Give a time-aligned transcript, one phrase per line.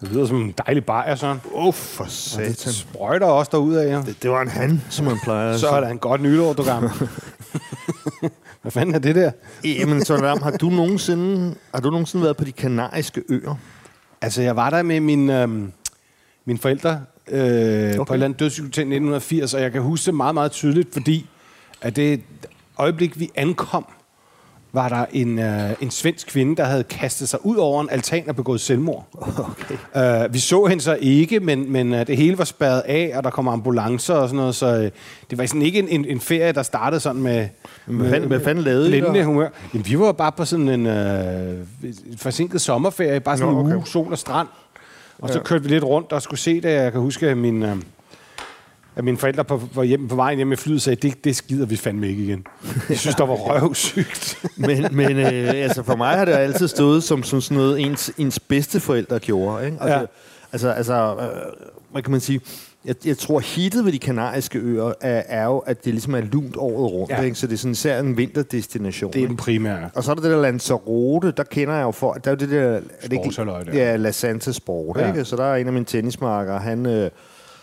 [0.00, 1.40] Det lyder som en dejlig bajer, Søren.
[1.54, 2.72] Åh, oh, for Det satan.
[2.72, 3.96] sprøjter også derudad, ja.
[3.96, 5.56] Det, det var en han, som man plejer.
[5.56, 6.90] Så er der en godt nytår, du gammel.
[8.62, 9.30] Hvad fanden er det der?
[9.64, 13.54] Jamen, Søren Ram, har du nogensinde, har du nogensinde været på de kanariske øer?
[14.22, 15.72] Altså, jeg var der med min, øhm,
[16.44, 17.96] mine forældre øh, okay.
[17.96, 20.92] på et eller andet dødscykel til 1980, og jeg kan huske det meget, meget tydeligt,
[20.92, 21.26] fordi
[21.82, 22.22] at det
[22.78, 23.86] øjeblik, vi ankom,
[24.78, 28.28] var der en, øh, en svensk kvinde, der havde kastet sig ud over en altan
[28.28, 29.06] og begået selvmord.
[29.38, 30.24] Okay.
[30.24, 33.24] Øh, vi så hende så ikke, men, men øh, det hele var spærret af, og
[33.24, 34.90] der kom ambulancer og sådan noget, så øh,
[35.30, 37.48] det var sådan ikke en, en, en ferie, der startede sådan med,
[37.86, 39.48] Hvad fanden, hvad fanden lavede I humør.
[39.74, 41.66] Jamen, vi var bare på sådan en øh,
[42.16, 43.76] forsinket sommerferie, bare sådan Nå, en okay.
[43.76, 44.48] uge, sol og strand.
[45.18, 46.70] Og så kørte vi lidt rundt og skulle se det.
[46.70, 47.62] Jeg kan huske, at min...
[47.62, 47.76] Øh,
[48.98, 51.66] at mine forældre på, på, hjem, på vejen hjem med flyet sagde, det, det skider
[51.66, 52.46] vi fandme ikke igen.
[52.88, 54.38] Jeg synes, der var røvsygt.
[54.56, 58.10] Men, men øh, altså for mig har det altid stået som, som sådan noget, ens,
[58.18, 59.64] ens bedste forældre gjorde.
[59.66, 59.76] Ikke?
[59.80, 60.04] Altså, Ja.
[60.52, 61.26] altså, altså øh,
[61.92, 62.40] hvad kan man sige?
[62.84, 66.20] Jeg, jeg tror, hittet ved de kanariske øer er, er jo, at det ligesom er
[66.20, 67.10] lunt året rundt.
[67.10, 67.20] Ja.
[67.22, 67.36] Ikke?
[67.36, 69.12] Så det er sådan især en vinterdestination.
[69.12, 69.90] Det er den primære.
[69.94, 72.36] Og så er der det der Lanzarote, der kender jeg jo for, der er jo
[72.36, 72.60] det der...
[72.62, 73.70] Er det ikke-.
[73.72, 75.06] Ja, La Santa Sport, Ja.
[75.08, 75.24] ikke?
[75.24, 77.10] Så der er en af mine tennismarker, han, øh,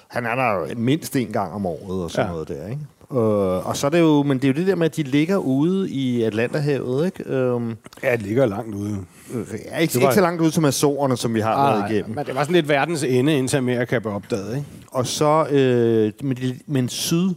[0.08, 2.32] han er der mindst en gang om året og sådan Ja.
[2.32, 2.82] noget der, ikke?
[3.12, 5.04] Øh, og så er det jo, men det er jo det der med, at de
[5.04, 7.30] ligger ude i Atlanterhavet, ikke?
[7.34, 8.98] Øhm, Ja, det ligger langt ude.
[9.34, 11.80] øh, ja, ikke, Det var- ikke så langt ud som Azorerne, som vi har Ah,
[11.80, 12.16] været igennem.
[12.16, 14.68] men det var sådan lidt verdens ende, indtil Amerika blev opdaget, ikke?
[14.92, 17.34] Og så, øh, men, de, men syd, de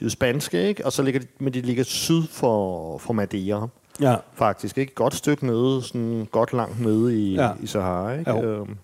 [0.00, 0.86] er jo spanske, ikke?
[0.86, 3.68] Og så ligger de, men de ligger syd for, for Madeira.
[4.00, 4.14] Ja.
[4.34, 4.78] faktisk.
[4.78, 4.94] Ikke?
[4.94, 7.42] Godt stykke nede, sådan godt langt nede i, Ja.
[7.44, 7.50] ja.
[7.62, 8.12] i Sahara.
[8.18, 8.30] Ikke?
[8.30, 8.42] Jo.
[8.42, 8.76] Øhm,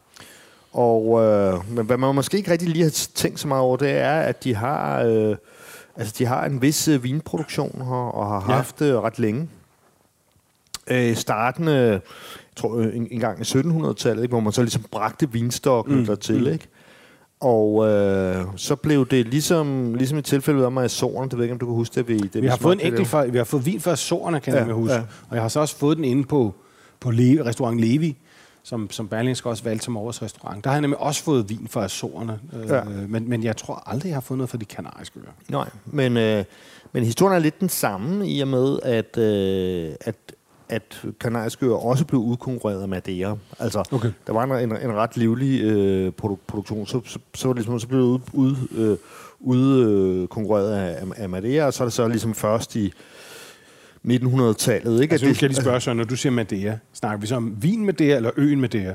[0.72, 3.90] og, øh, men hvad man måske ikke rigtig lige har tænkt så meget over, det
[3.90, 5.36] er, at de har, øh,
[5.96, 8.56] altså, de har en vis øh, vinproduktion her, og har Ja.
[8.56, 9.48] haft det ret længe.
[10.90, 12.00] Øh, startende, jeg
[12.56, 14.32] tror øh, en, en gang i 1700-tallet, ikke?
[14.32, 16.40] hvor man så ligesom bragte vinstokken Mm, dertil.
[16.46, 16.52] mm.
[16.52, 16.66] Ikke?
[17.40, 21.52] Og øh, så blev det ligesom, ligesom i tilfældet om Azorerne, det ved jeg ikke,
[21.52, 22.08] om du kan huske det.
[22.08, 24.54] Vi, det Vi har fået en enkelt for, vi har fået vin fra Sorerne, kan
[24.54, 24.94] jeg Ja, huske.
[24.94, 25.00] ja.
[25.28, 26.54] Og jeg har så også fået den inde på,
[27.00, 28.16] på Le, restaurant Levi,
[28.64, 30.64] som, som Berlingske også valgte som årets restaurant.
[30.64, 32.38] Der har jeg nemlig også fået vin fra Sorerne.
[32.62, 32.84] Øh, Ja.
[33.08, 35.30] men, men jeg tror aldrig, jeg har fået noget fra de kanariske øer.
[35.48, 36.44] Nej, men, øh,
[36.92, 40.14] men historien er lidt den samme i og med, at, øh, at,
[40.68, 43.36] at kanariske øer også blev udkonkurreret af Madeira.
[43.58, 44.12] Altså, Okay.
[44.26, 47.88] der var en, en, en ret livlig øh, produ- produktion, så, så, så, ligesom, så
[47.88, 48.96] blev det ud, ud, øh,
[49.40, 52.92] ud øh, konkurreret af, af Madeira, og så er det så ligesom først i
[54.08, 55.02] 1900-tallet.
[55.02, 55.12] Ikke?
[55.12, 57.56] Altså, nu skal jeg lige spørge, Søren, når du siger Madeira, snakker vi så om
[57.62, 58.94] vin Madeira eller øen Madeira?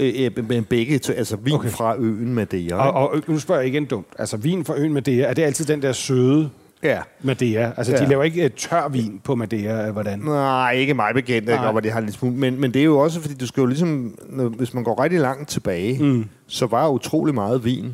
[0.00, 1.68] Øh, øh, men begge, altså vin Okay.
[1.68, 2.90] fra øen Madeira.
[2.90, 4.06] Og, og nu spørger jeg igen dumt.
[4.18, 6.50] Altså, vin fra øen Madeira, er det altid den der søde
[6.82, 6.98] ja.
[7.22, 7.72] Madeira?
[7.76, 8.08] Altså, de Ja.
[8.08, 10.18] laver ikke uh, tør vin på Madeira, hvordan?
[10.18, 12.36] Nej, ikke mig bekendt, ikke, hvor de har lidt smule.
[12.36, 14.18] Men, men det er jo også, fordi du skal jo ligesom,
[14.56, 16.24] hvis man går rigtig langt tilbage, mm.
[16.46, 17.92] så var utrolig meget vin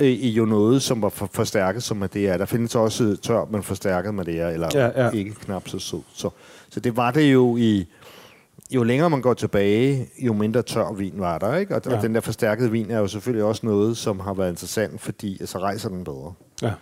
[0.00, 2.36] øh, i jo noget, som var for, forstærket som det er.
[2.36, 5.68] Der findes også øh, tør, men forstærket med det er, eller Ja, ja, ikke knap
[5.68, 6.00] så sød.
[6.14, 6.30] Så,
[6.70, 7.86] så det var det jo i...
[8.70, 11.76] Jo længere man går tilbage, jo mindre tør vin var der, ikke?
[11.76, 11.96] Og, ja.
[11.96, 15.40] Og den der forstærkede vin er jo selvfølgelig også noget, som har været interessant, fordi
[15.46, 16.32] så rejser den bedre.
[16.62, 16.72] Ja.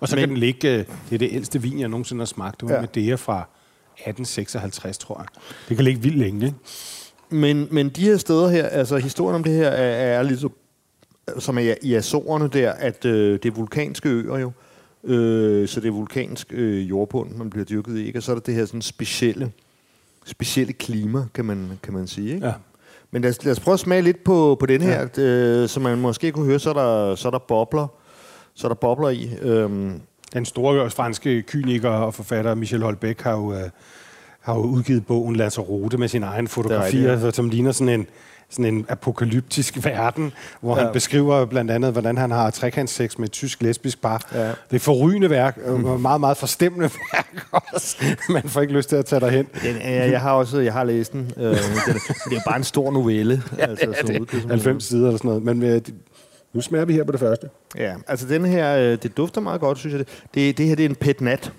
[0.00, 2.26] Og så Men- kan den ligge, øh, det er det ældste vin, jeg nogensinde har
[2.26, 2.60] smagt.
[2.60, 2.74] Det var.
[2.74, 2.80] Ja.
[2.80, 3.48] Madeira fra
[3.94, 5.26] 1856, tror jeg.
[5.68, 6.58] Det kan ligge vildt længe, ikke?
[7.30, 10.50] Men, men de her steder her, altså historien om det her er, er ligesom,
[11.38, 14.52] som er i Azorerne der, at øh, det er vulkanske øer jo.
[15.04, 18.18] Øh, så det er vulkansk øh, jordbund, man bliver dyrket i, ikke?
[18.18, 19.52] Og så er der det her sådan specielle,
[20.24, 22.46] specielle klima, kan man, kan man sige, ikke?
[22.46, 22.52] Ja.
[23.10, 25.22] Men lad os, lad os prøve at smage lidt på, på den her, ja.
[25.22, 27.86] øh, som man måske kunne høre, så er der, så er der bobler,
[28.54, 29.30] så er der bobler i.
[29.42, 30.00] Øhm,
[30.32, 33.70] Den store franske kyniker og forfatter Michel Holbeck har jo, øh,
[34.40, 37.30] har jo udgivet bogen Lanzarote med sine egne fotografier, rigtigt, ja.
[37.30, 38.06] som ligner sådan en,
[38.50, 40.84] sådan en apokalyptisk verden, hvor ja.
[40.84, 44.28] Han beskriver blandt andet, hvordan han har trekantssex med et tysk lesbisk par.
[44.34, 44.46] Ja.
[44.48, 47.96] Det er forrygende værk, og meget, meget forstemmende værk også.
[48.28, 49.46] Man får ikke lyst til at tage derhen.
[49.62, 51.32] Den, jeg, jeg har også jeg har læst den.
[51.36, 51.54] Øh, den
[52.30, 53.42] det er bare en stor novelle.
[53.58, 55.42] ja, altså, som det som 90 sider eller sådan noget.
[55.42, 55.94] Men øh, det-
[56.54, 57.48] nu smager vi her på det første.
[57.78, 59.98] Ja, altså den her, øh, det dufter meget godt, synes jeg.
[59.98, 61.52] Det, det, det her det er en pet nat.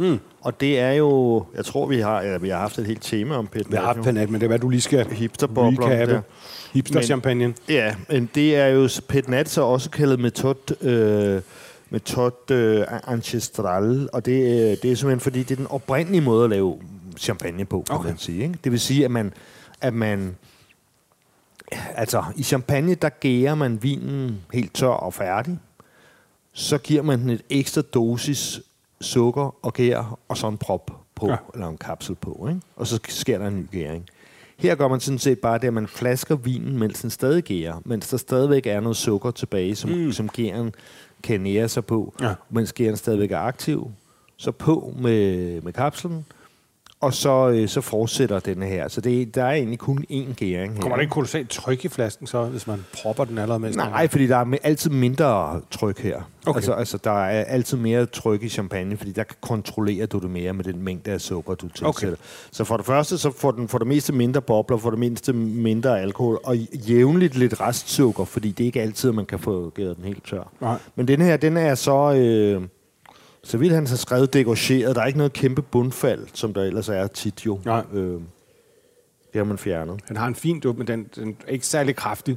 [0.00, 0.18] Mm.
[0.40, 3.34] Og det er jo, jeg tror vi har, ja, vi har haft et helt tema
[3.34, 6.14] om pet Vi har haft penat, men det er, hvad du lige skal Hipsterbobler, recappe.
[6.14, 6.20] der.
[6.72, 7.54] Hipster-champagne.
[7.68, 11.42] Ja, men det er jo pet nat, så også kaldet metode, øh,
[11.90, 16.44] metode øh, ancestral, og det, øh, det er simpelthen fordi, det er den oprindelige måde
[16.44, 16.78] at lave
[17.18, 18.08] champagne på, kan Okay.
[18.08, 18.42] man sige.
[18.42, 18.58] Ikke?
[18.64, 19.32] Det vil sige, at man,
[19.80, 20.36] at man
[21.94, 25.58] altså i champagne, der gærer man vinen helt tør og færdig.
[26.52, 28.60] Så giver man den et ekstra dosis
[29.00, 31.36] sukker og gær, og så en prop på, Ja.
[31.54, 32.46] eller en kapsel på.
[32.48, 32.60] Ikke?
[32.76, 34.06] Og så sker der en ny gæring.
[34.58, 37.80] Her gør man sådan set bare det, at man flasker vinen, mens den stadig gærer,
[37.84, 40.12] mens der stadigvæk er noget sukker tilbage, som, mm.
[40.12, 40.74] som gæren
[41.22, 42.34] kan nære sig på, Ja.
[42.50, 43.90] mens gæren stadigvæk er aktiv.
[44.36, 46.26] Så på med, med kapslen,
[47.00, 48.88] og så, øh, så fortsætter den her.
[48.88, 50.80] Så det, der er egentlig kun én gæring her.
[50.80, 53.72] Kommer der ikke kolossalt tryk i flasken så, hvis man propper den allerede med?
[53.72, 56.20] Nej, fordi der er altid mindre tryk her.
[56.46, 56.56] Okay.
[56.56, 60.52] Altså, altså, der er altid mere tryk i champagne, fordi der kontrollerer du det mere
[60.52, 61.88] med den mængde af sukker, du tilsætter.
[61.88, 62.12] Okay.
[62.50, 65.32] Så for det første, så får den for det meste mindre bobler, for det mindste
[65.32, 69.96] mindre alkohol, og jævnligt lidt restsukker, fordi det er ikke altid, man kan få gæret
[69.96, 70.52] den helt tør.
[70.60, 70.76] Nej.
[70.96, 72.14] Men den her, den er så...
[72.14, 72.62] Øh,
[73.44, 74.96] så vidt han har skrevet degorgeret.
[74.96, 77.60] Der er ikke noget kæmpe bundfald, som der ellers er tit jo.
[77.64, 77.84] Nej.
[77.92, 78.20] Øh,
[79.32, 80.00] det har man fjernet.
[80.08, 82.36] Den har en fin duft, men den, den er ikke særlig kraftig.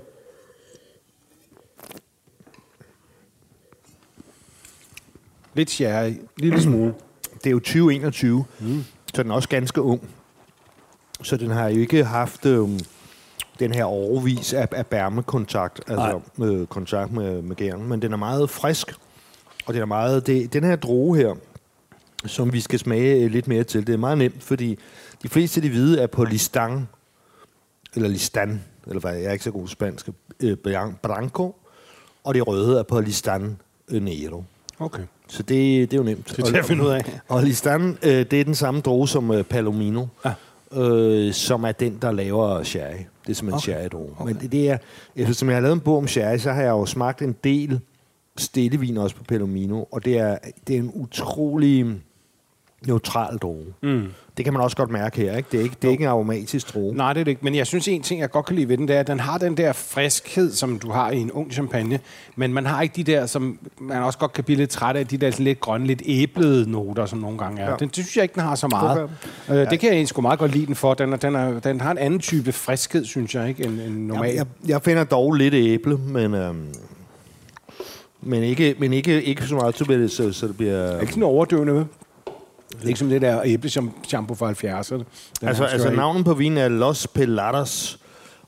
[5.53, 6.93] Lidt sherry, lille smule.
[7.43, 8.83] Det er jo 2021, mm.
[9.13, 10.09] så den er også ganske ung.
[11.23, 12.79] Så den har jo ikke haft øhm,
[13.59, 18.17] den her overvis af, af bærmekontakt, altså øh, kontakt med, med gæren, men den er
[18.17, 18.95] meget frisk,
[19.65, 21.35] og den er meget, det, den her droge her,
[22.25, 24.79] som vi skal smage øh, lidt mere til, det er meget nemt, fordi
[25.23, 26.89] de fleste de hvide er på listang,
[27.95, 30.57] eller listan, eller hvad, jeg er ikke så god spansk, øh,
[31.03, 31.55] blanco,
[32.23, 33.57] og det røde er på listan
[33.89, 34.43] øh, negro.
[34.79, 35.03] Okay.
[35.27, 36.27] Så det, det er jo nemt.
[36.29, 37.21] Det er til at finde ud af.
[37.27, 40.33] Og Listan, øh, det er den samme droge som øh, Palomino, Ja.
[40.81, 42.97] øh, som er den, der laver sherry.
[43.25, 43.81] Det er simpelthen okay.
[43.81, 44.09] sherry-droge.
[44.19, 44.33] Okay.
[44.33, 44.77] Men det, det er,
[45.15, 47.79] eftersom jeg har lavet en bog om sherry, så har jeg jo smagt en del
[48.37, 50.37] stillevin også på Palomino, og det er,
[50.67, 52.01] det er en utrolig
[52.87, 53.65] neutral droge.
[53.83, 54.05] Mm.
[54.37, 55.49] Det kan man også godt mærke her, ikke?
[55.51, 56.95] Det er ikke, det er ikke en aromatisk droge.
[56.95, 57.45] Nej, det er det ikke.
[57.45, 59.19] Men jeg synes, en ting, jeg godt kan lide ved den, det er, at den
[59.19, 61.99] har den der friskhed, som du har i en ung champagne.
[62.35, 65.07] Men man har ikke de der, som man også godt kan blive lidt træt af,
[65.07, 67.65] de der lidt grønne, lidt æblede noter, som nogle gange er.
[67.65, 67.71] Ja.
[67.71, 67.77] Ja.
[67.77, 69.03] Den det synes jeg ikke, den har så meget.
[69.49, 69.61] Okay.
[69.61, 70.93] Øh, det kan jeg egentlig sgu meget godt lide den for.
[70.93, 73.97] Den, er, den, er, den har en anden type friskhed, synes jeg, ikke, end, end
[73.97, 74.35] normalt.
[74.35, 76.67] Jeg, jeg, jeg finder dog lidt æble, men, øhm,
[78.25, 80.99] men, ikke, men ikke, ikke så meget, bliver det, så, så det bliver...
[80.99, 81.85] Ikke sådan overdøvende, vel?
[82.85, 85.03] Ikke som det der æbleshampoo fra 70'erne.
[85.39, 87.99] Den Altså, altså navnet på vinen er Los Peladas,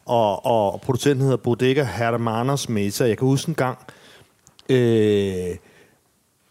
[0.05, 3.07] og, og producenten hedder Bodega Hermanos Mesa.
[3.07, 3.77] Jeg kan huske en gang,
[4.69, 5.55] øh,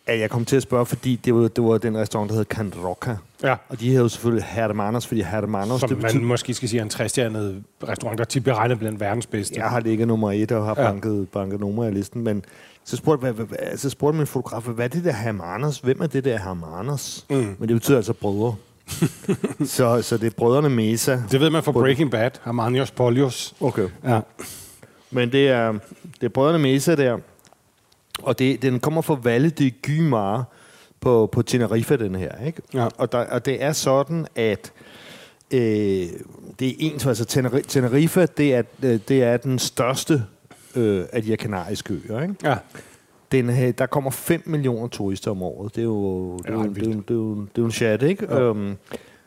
[0.07, 2.45] at jeg kom til at spørge, fordi det var, det var den restaurant, der hed
[2.45, 3.17] Can Roca.
[3.43, 3.55] Ja.
[3.69, 5.81] Og de havde jo selvfølgelig Hermanos, fordi Hermanos...
[5.81, 8.79] Som det man betyder, måske skal sige er en træstjernet restaurant, der tit bliver regnet
[8.79, 9.55] blandt verdens bedste.
[9.61, 10.91] jeg har ligget nummer et og har Ja.
[10.91, 12.45] banket, banket nummer i listen, men
[12.85, 15.79] så spurgte, hvad, hvad, så spurgte min fotograf, hvad er det der Hermanos?
[15.79, 17.27] Hvem er det der Hermanos?
[17.31, 17.57] Mm.
[17.59, 18.55] Men det betyder altså brødre.
[19.77, 21.19] så, så det er brødrene Mesa.
[21.31, 22.31] Det ved man fra Breaking Bad.
[22.45, 23.55] Armanios Polios.
[23.61, 23.89] Okay.
[24.05, 24.21] Ja.
[25.11, 25.73] Men det er,
[26.21, 27.19] det er brødrene Mesa der.
[28.23, 30.45] Og det, den kommer fra Valle de Gymar
[31.01, 32.45] på, på Tenerife, den her.
[32.47, 32.63] Ikke?
[32.75, 32.89] Ja.
[32.99, 34.73] Og, der, og det er sådan, at
[35.51, 35.61] øh,
[36.59, 40.25] det er ens, altså Teneri- Tenerife, det er, øh, det er den største
[40.77, 42.23] øh, af de her kanariske øer.
[42.23, 42.35] Ikke?
[42.45, 42.57] ja.
[43.33, 45.75] Den, her- der kommer 5 millioner turister om året.
[45.77, 47.65] Det er jo, det er jo, det er jo, det er jo, det er jo
[47.65, 48.27] en chat, ikke?
[48.35, 48.41] Ja.
[48.41, 48.77] Øhm,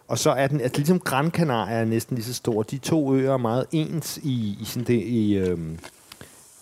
[0.08, 2.64] og så er den, altså ligesom Gran Canaria er næsten lige så stor.
[2.64, 5.78] De to øer er meget ens i, i, sådan det, i, øhm,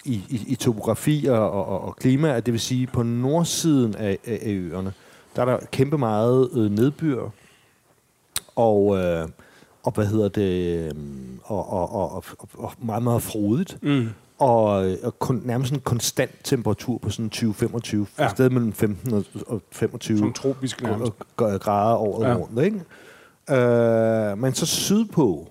[0.05, 2.39] i, i, i topografi og, og, og, klima.
[2.39, 4.93] Det vil sige, på nordsiden af, af, af øerne,
[5.35, 7.21] der er der kæmpe meget øh, nedbyr.
[8.55, 9.27] Og, øh,
[9.83, 10.85] og hvad hedder det?
[10.89, 12.23] øhm, Og, og, og, og,
[12.57, 14.07] og meget, meget frodigt Mm.
[14.39, 14.71] Og,
[15.03, 18.23] og kun, nærmest en konstant temperatur på sådan 20-25, Ja.
[18.23, 18.29] ja.
[18.29, 21.11] sted mellem 15 og, og 25 Som tropisk nærmest.
[21.41, 22.33] gra- grader året Ja.
[22.35, 22.61] rundt.
[22.63, 22.81] Ikke?
[24.31, 25.47] Øh, men så sydpå,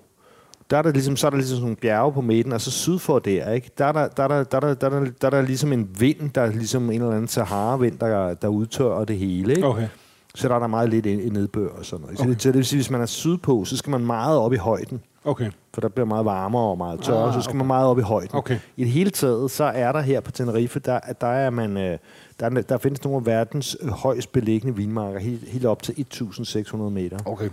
[0.69, 2.71] der er der ligesom, så er der ligesom sådan nogle bjerge på midten, og så
[2.71, 3.71] syd for der, ikke?
[3.77, 5.41] Der, er der, der, er der, der, er der, der, er der, der er der
[5.41, 9.55] ligesom en vind, der er ligesom en eller anden Sahara-vind, der, der udtørrer det hele.
[9.55, 9.67] Ikke?
[9.67, 9.87] Okay.
[10.35, 12.17] Så der er der meget lidt nedbør og sådan noget.
[12.17, 12.33] Så, Okay.
[12.33, 14.57] det, så det vil sige, hvis man er sydpå, så skal man meget op i
[14.57, 15.01] højden.
[15.25, 15.51] Okay.
[15.73, 18.01] for der bliver meget varmere og meget tørre, Ah, så skal man meget op i
[18.01, 18.29] højden.
[18.33, 18.59] Okay.
[18.77, 21.97] I det hele taget, så er der her på Tenerife, der, der, er man, øh,
[22.39, 26.05] der, er- der findes nogle af verdens øh, højst beliggende vinmarker, helt, helt op til
[26.13, 27.17] 1.600 meter.
[27.25, 27.49] Okay.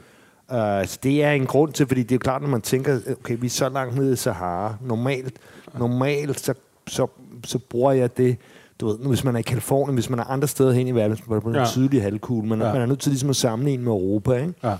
[0.48, 2.98] Uh, så det er en grund til, fordi det er jo klart, når man tænker,
[3.20, 4.74] okay, vi er så langt nede i Sahara.
[4.80, 5.32] Normalt,
[5.78, 6.54] normalt så,
[6.86, 7.06] så,
[7.44, 8.36] så bruger jeg det,
[8.80, 11.12] du ved, hvis man er i Kalifornien, hvis man er andre steder hen i verden,
[11.30, 11.64] er på den Ja.
[11.64, 12.72] sydlige halvkugle, man, ja.
[12.72, 14.54] man er nødt til ligesom at sammenligne med Europa, ikke?
[14.64, 14.76] Ja.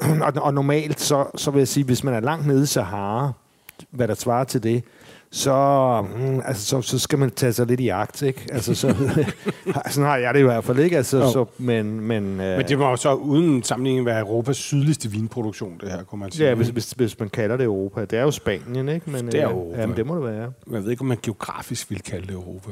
[0.26, 3.32] og, og normalt, så, så vil jeg sige, hvis man er langt nede i Sahara,
[3.90, 4.82] hvad der svarer til det,
[5.30, 8.46] så, mm, altså, så, så skal man tage sig lidt i agt, ikke?
[8.52, 8.88] Altså, så,
[9.90, 10.96] sådan har jeg det i hvert fald, ikke?
[10.96, 15.10] Altså, så, men, men, øh, Men det må jo så uden sammenligning være Europas sydligste
[15.10, 16.48] vinproduktion, det her, kunne man sige.
[16.48, 18.00] Ja, hvis, hvis, hvis man kalder det Europa.
[18.00, 19.10] Det er jo Spanien, ikke?
[19.10, 19.80] Men, Det er øh, Europa.
[19.80, 20.52] Jamen, det må det være.
[20.72, 22.70] Jeg ved ikke, om man geografisk vil kalde det Europa.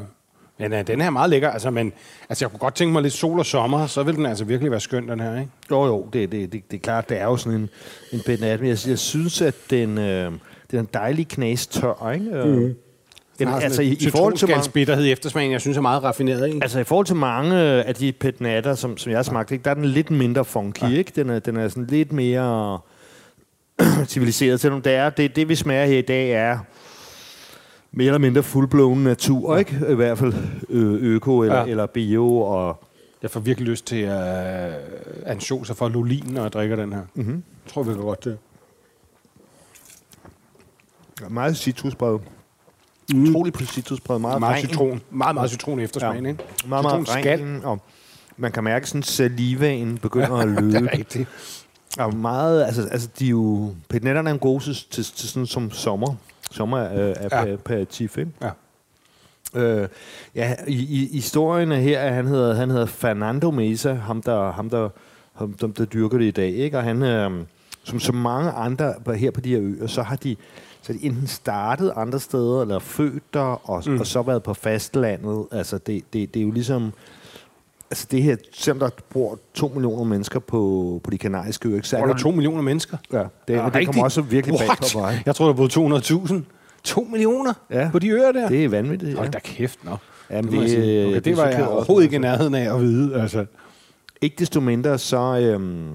[0.58, 1.50] Men uh, den her er meget lækker.
[1.50, 1.92] Altså, men,
[2.28, 4.70] altså, jeg kunne godt tænke mig lidt sol og sommer, så vil den altså virkelig
[4.70, 5.50] være skøn, den her, ikke?
[5.70, 7.68] Jo, jo, det, det, det, det er klart, det er jo sådan en,
[8.12, 10.32] en benat, men jeg, jeg synes, at den, øh,
[10.70, 12.30] den er en dejlig knas tør, ikke?
[12.44, 12.74] Mm.
[13.38, 16.02] Den har altså, i, i, forhold til mange, citronskалsbitterhed i eftersmagen, jeg synes er meget
[16.02, 16.58] raffineret, ikke?
[16.62, 19.70] altså, i forhold til mange af de petnatter, som, som jeg har smagt, ikke, der
[19.70, 20.88] er den lidt mindre funky, ja.
[20.88, 21.12] ikke?
[21.16, 22.78] Den er, den er sådan lidt mere
[24.06, 26.58] civiliseret, selvom det er, det, det vi smager her i dag er
[27.92, 29.58] mere eller mindre fuldblåen natur, ja.
[29.58, 29.80] ikke?
[29.90, 30.34] I hvert fald
[30.68, 31.62] øh, øko eller, Ja.
[31.64, 31.70] ja.
[31.70, 32.82] eller bio, og
[33.22, 34.12] Jeg får virkelig lyst til uh,
[35.26, 37.00] ansjoser for lolin, når jeg drikker den her.
[37.14, 37.32] Mm-hmm.
[37.64, 38.38] Jeg tror, vi kan godt det.
[41.30, 42.20] meget citruspræget.
[43.14, 43.22] Mm.
[43.28, 45.00] Utrolig på citruspræget, meget, Meget citron.
[45.10, 46.30] Meget, meget citron eftersmagen, Ja.
[46.30, 46.44] ikke?
[46.68, 47.80] Meget, meget ren, og
[48.36, 50.86] man kan mærke sådan salivaen begynder at Det løbe.
[50.88, 51.28] er rigtigt.
[51.98, 55.46] Og meget, altså, altså de er jo, petnetterne er en god til, til, til sådan
[55.46, 56.14] som sommer,
[56.56, 57.52] sommer øh, Ja.
[57.52, 58.30] aperitif, ikke?
[58.42, 58.50] Ja.
[59.54, 59.88] Øh,
[60.34, 64.70] ja, i, i historien er her, han hedder, han hedder Fernando Mesa, ham der, ham
[64.70, 64.88] der,
[65.34, 66.78] ham, der, der dyrker det i dag, ikke?
[66.78, 67.30] Og han, øh,
[67.84, 70.36] som så mange andre her på de her øer, så har de,
[70.82, 74.00] så de enten startet andre steder, eller født der, og, mm.
[74.00, 75.46] og så været på fastlandet.
[75.52, 76.92] Altså, det, det, det er jo ligesom...
[77.90, 81.96] Altså det her, selvom der bor to millioner mennesker på, på de kanariske øer, så
[81.96, 82.96] er er der to millioner mennesker?
[83.12, 85.22] Ja, det, ja, det kommer også virkelig bag på mig.
[85.26, 86.34] Jeg tror, der boede 200.000.
[86.84, 87.88] 2 millioner Ja.
[87.92, 88.48] på de øer der?
[88.48, 89.16] Det er vanvittigt, ja.
[89.16, 89.96] Hold da kæft, nå.
[90.30, 91.06] Jamen, det- sige.
[91.06, 93.20] okay, det det, var jeg overhovedet ikke i nærheden af at vide.
[93.20, 93.46] Altså.
[94.20, 95.38] Ikke desto mindre, så...
[95.40, 95.90] Øhm,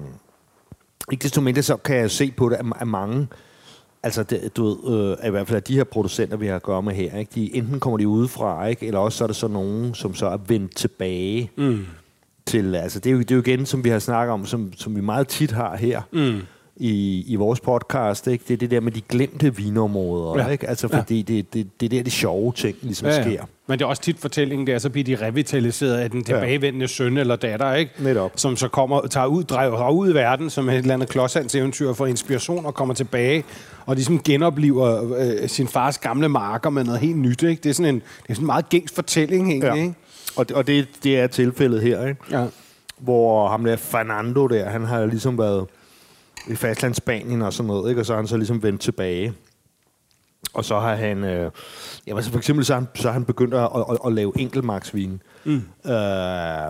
[1.12, 3.26] ikke desto mindre, så kan jeg se på det, at mange...
[4.04, 6.62] Altså, det, du ved, øh, i hvert fald af de her producenter, vi har at
[6.62, 7.30] gøre med her, ikke?
[7.34, 8.86] De, enten kommer de udefra, ikke?
[8.86, 11.86] eller også så er der så nogen, som så er vendt tilbage Mm.
[12.46, 12.74] til...
[12.74, 14.96] Altså, det er, jo, det er jo igen, som vi har snakket om, som, som
[14.96, 16.40] vi meget tit har her Mm.
[16.76, 18.44] I, i vores podcast, ikke?
[18.48, 20.38] det er det der med de glemte vinområder.
[20.38, 20.46] Ja.
[20.46, 20.52] Ja.
[20.52, 20.68] Ikke?
[20.68, 21.22] Altså, fordi ja.
[21.34, 23.24] det, det, det er der, de sjove ting ligesom Ja, ja, ja.
[23.36, 23.44] sker.
[23.66, 27.16] Men det er også tit fortællingen der, så bliver de revitaliseret af den tilbagevendende søn
[27.16, 27.92] eller datter, ikke?
[27.98, 28.32] Netop.
[28.36, 31.92] Som så kommer, tager ud, drejer ud i verden som et eller andet klodshands eventyr
[31.92, 33.44] for inspiration og kommer tilbage
[33.86, 37.62] og ligesom genoplever øh, sin fars gamle marker med noget helt nyt, ikke?
[37.62, 39.74] Det er sådan en, det er sådan en meget gængs fortælling, egentlig, Ja.
[39.82, 39.94] ikke?
[40.36, 42.20] Og, det, og det, det er tilfældet her, ikke?
[42.30, 42.44] Ja.
[42.98, 45.66] hvor ham der Fernando der, han har ligesom været
[46.48, 48.00] i fastland Spanien og sådan noget, ikke?
[48.00, 49.34] og så har han så ligesom vendt tilbage.
[50.54, 51.50] Og så har han, øh,
[52.06, 54.32] jamen altså for eksempel så har han, så har han begyndt at, at, at lave
[54.38, 55.54] enkeltmarksvin, mm.
[55.54, 55.62] øh,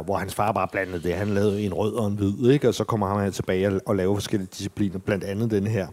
[0.04, 1.14] hvor hans far bare blandede det.
[1.14, 2.68] Han lavede en rød og en hvid, ikke?
[2.68, 5.86] og så kommer han her tilbage og, og laver forskellige discipliner, blandt andet den her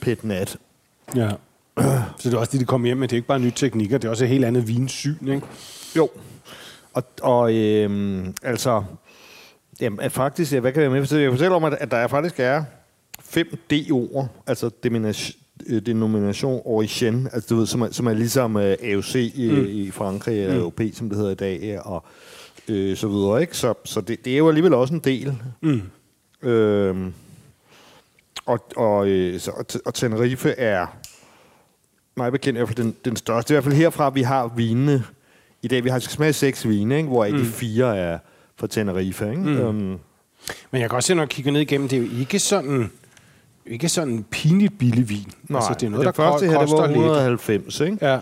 [0.00, 0.56] Pet Nat.
[1.16, 1.30] ja.
[2.18, 3.08] Så det er også det, de kommer hjem med.
[3.08, 5.46] Det er ikke bare nye teknikker, det er også et helt andet vinsyn, ikke?
[5.96, 6.10] Jo.
[6.94, 8.84] Og, og øhm, altså,
[9.80, 11.00] jamen, at faktisk, ja, hvad kan jeg med?
[11.00, 12.64] Jeg kan fortælle om, at, at der faktisk er
[13.20, 18.56] fem D-ord, altså denomination, øh, denomination origine, altså du ved, som er, som er ligesom
[18.56, 19.66] øh, AOC i, mm.
[19.68, 20.60] i Frankrig, eller mm.
[20.60, 22.04] AOP, som det hedder i dag, og
[22.68, 23.56] øh, så videre, ikke?
[23.56, 25.34] Så, så det, det er jo alligevel også en del.
[25.60, 25.82] Mm.
[26.42, 27.12] Øhm,
[28.46, 30.86] og, og, øh, så, og, og Tenerife er
[32.16, 33.52] mig bekendt i hvert fald den, den største.
[33.52, 35.04] I hvert fald herfra, vi har vinene.
[35.62, 37.08] I dag, vi har smage seks vine, ikke?
[37.08, 37.38] hvor mm.
[37.38, 38.18] de fire er
[38.56, 39.30] fra Tenerife.
[39.30, 39.42] Ikke?
[39.42, 39.58] Mm.
[39.58, 39.98] Øhm,
[40.70, 42.90] Men jeg kan også se, når jeg kigger ned igennem, det er jo ikke sådan,
[43.66, 45.32] ikke sådan pinligt billig vin.
[45.48, 46.96] nej, altså, det er noget, den der første her, det var lidt.
[46.96, 47.98] 190, ikke?
[48.06, 48.18] Ja,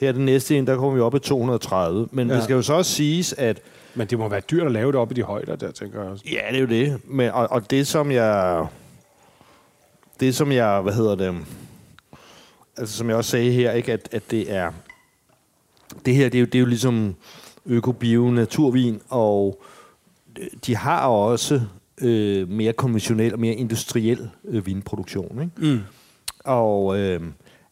[0.00, 2.08] Her den næste en, der kommer vi op i 230.
[2.12, 2.28] Men.
[2.28, 2.34] Ja.
[2.34, 3.62] det skal jo så også siges, at
[3.96, 6.10] men det må være dyrt at lave det op i de højder, der tænker jeg
[6.10, 6.24] også.
[6.32, 7.00] Ja, det er jo det.
[7.04, 8.66] Men, og, og det som jeg...
[10.20, 11.34] Det som jeg, hvad hedder det...
[12.76, 14.72] Altså som jeg også sagde her, ikke, at, at det er...
[16.06, 17.14] Det her, det er jo, det er jo ligesom
[17.66, 19.62] økobio naturvin, og
[20.66, 21.60] de har også
[22.02, 25.42] øh, mere konventionel og mere industriel øh, vinproduktion.
[25.42, 25.72] Ikke?
[25.74, 25.80] Mm.
[26.44, 27.20] Og øh,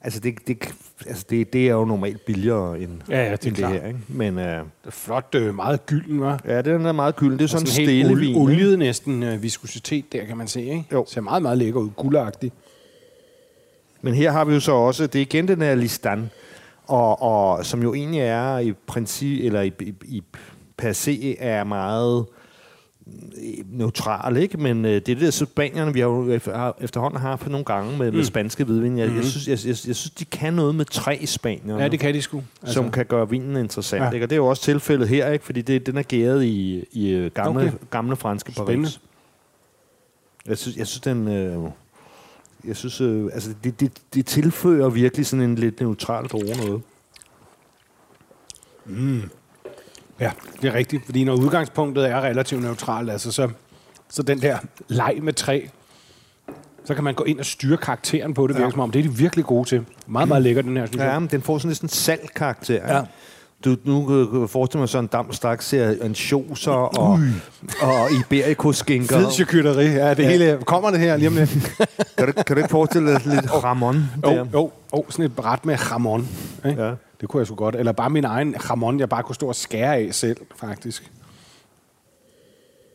[0.01, 0.75] altså, det, det,
[1.07, 3.87] altså det, det er jo normalt billigere end, Ja, ja, det end det her.
[3.87, 3.99] Ikke?
[4.09, 6.41] Men øh, Det er flot, øh, meget gylden, var.
[6.45, 7.39] ja, det er meget gylden.
[7.39, 8.37] Det er sådan en Sådan stille helt vin.
[8.37, 10.63] oliet næsten øh, viskositet der, kan man se.
[10.63, 10.85] Ikke?
[10.93, 11.05] Jo.
[11.09, 11.91] Ser meget, meget lækker ud.
[11.97, 12.53] Guldagtig.
[14.03, 16.31] Men her har vi jo så også, det er igen den her Listan,
[16.87, 20.23] og, og som jo egentlig er i princip, eller i, i, i
[20.77, 22.35] per se er meget øh,
[23.67, 24.59] neutral, ikke?
[24.59, 26.33] Men øh, det er det der Spanierne, vi har jo
[26.81, 28.17] efterhånden haft nogle gange med, mm.
[28.17, 28.99] med spanske hvidvin.
[28.99, 29.21] Jeg, mm-hmm.
[29.21, 32.15] jeg, synes, jeg, jeg, jeg synes, de kan noget med tre spanier, Ja, det kan
[32.15, 32.43] de sgu.
[32.63, 34.03] Altså, som kan gøre vinen interessant.
[34.03, 34.11] Ja.
[34.11, 34.27] Ikke?
[34.27, 35.45] Og det er jo også tilfældet her, ikke?
[35.45, 37.73] fordi det, den er gæret i, i øh, gamle, Okay.
[37.91, 38.67] gamle franske Paris.
[38.67, 38.91] Spændende.
[40.47, 41.29] Jeg synes, jeg synes den...
[41.29, 41.71] Øh,
[42.65, 46.83] jeg synes, øh, altså, det, det, det tilfører virkelig sådan en lidt neutral drone noget.
[50.21, 50.31] Ja,
[50.63, 51.05] det er rigtigt.
[51.05, 53.49] Fordi når udgangspunktet er relativt neutralt, altså så,
[54.11, 54.57] så den der
[54.89, 55.61] leg med træ,
[56.85, 58.91] så kan man gå ind og styre karakteren på det, virker som om.
[58.91, 59.85] Det er de virkelig gode til.
[60.07, 61.21] Meget, meget lækker, den her, synes Ja, jeg.
[61.23, 62.75] men den får sådan næsten salgkarakter.
[62.75, 62.97] Ja.
[62.97, 63.03] Ja.
[63.65, 67.21] Du, nu kan jeg forestille mig sådan en dam straks ser ansjoser og,
[67.83, 69.19] og iberikoskinker.
[69.19, 69.91] Fed charcuterie.
[69.91, 71.51] Ja, det hele kommer det her lige om lidt.
[72.19, 74.05] Kan du, kan du ikke forestille dig lidt ramon?
[74.27, 76.29] Jo, jo, jo, sådan et bræt med jamon.
[76.67, 76.83] Ikke?
[76.85, 76.93] Ja.
[77.25, 77.77] Det kunne jeg sgu godt.
[77.77, 81.11] Eller bare min egen jamon, jeg bare kunne stå og skære af selv, faktisk.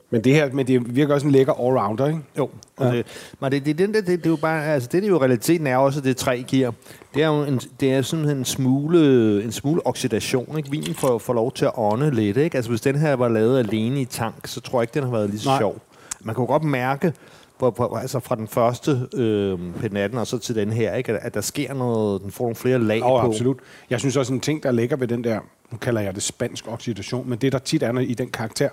[0.09, 2.19] Men det her men det virker også en lækker allrounder, ikke?
[2.37, 2.91] Jo, Ja.
[2.91, 3.05] det,
[3.39, 5.67] men det, det, det, det, det, er jo bare, altså det, det er jo realiteten
[5.67, 6.71] er også, at det træ giver.
[7.13, 10.71] Det er jo en, det er sådan en smule, en smule oxidation, ikke?
[10.71, 12.55] Vinen får, får lov til at ånde lidt, ikke?
[12.55, 15.11] Altså hvis den her var lavet alene i tank, så tror jeg ikke, den har
[15.11, 15.59] været lige så Nej.
[15.59, 15.81] sjov.
[16.21, 17.13] Man kan jo godt mærke,
[17.59, 21.11] på, på, altså fra den første øh, P18 og så til den her, ikke?
[21.11, 23.27] At, at der sker noget, den får nogle flere lag Og på.
[23.27, 23.57] absolut.
[23.89, 25.39] Jeg synes også, en ting, der ligger ved den der,
[25.71, 28.69] nu kalder jeg det spansk oxidation, men det, der tit er i den karakter,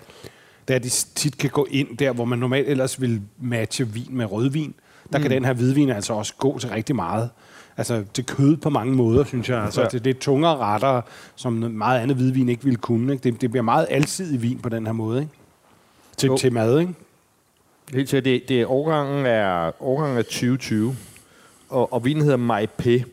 [0.68, 3.88] det er, at de tit kan gå ind der, hvor man normalt ellers vil matche
[3.88, 4.74] vin med rødvin.
[5.12, 5.22] Der mm.
[5.22, 7.30] kan den her hvidvin altså også gå til rigtig meget.
[7.76, 9.62] Altså til kød på mange måder, synes jeg.
[9.64, 9.84] Altså, Ja.
[9.84, 9.88] ja.
[9.90, 11.00] det, det er tungere retter,
[11.34, 13.12] som meget andet hvidvin ikke ville kunne.
[13.12, 13.22] Ikke?
[13.30, 15.20] Det, det bliver meget alsidig vin på den her måde.
[15.20, 15.32] Ikke?
[16.16, 16.36] Til, Jo.
[16.36, 16.94] til mad, ikke?
[17.94, 20.96] Helt til, det, det er årgangen er, årgangen er 2020,
[21.68, 23.04] og, og vinen hedder Maipé,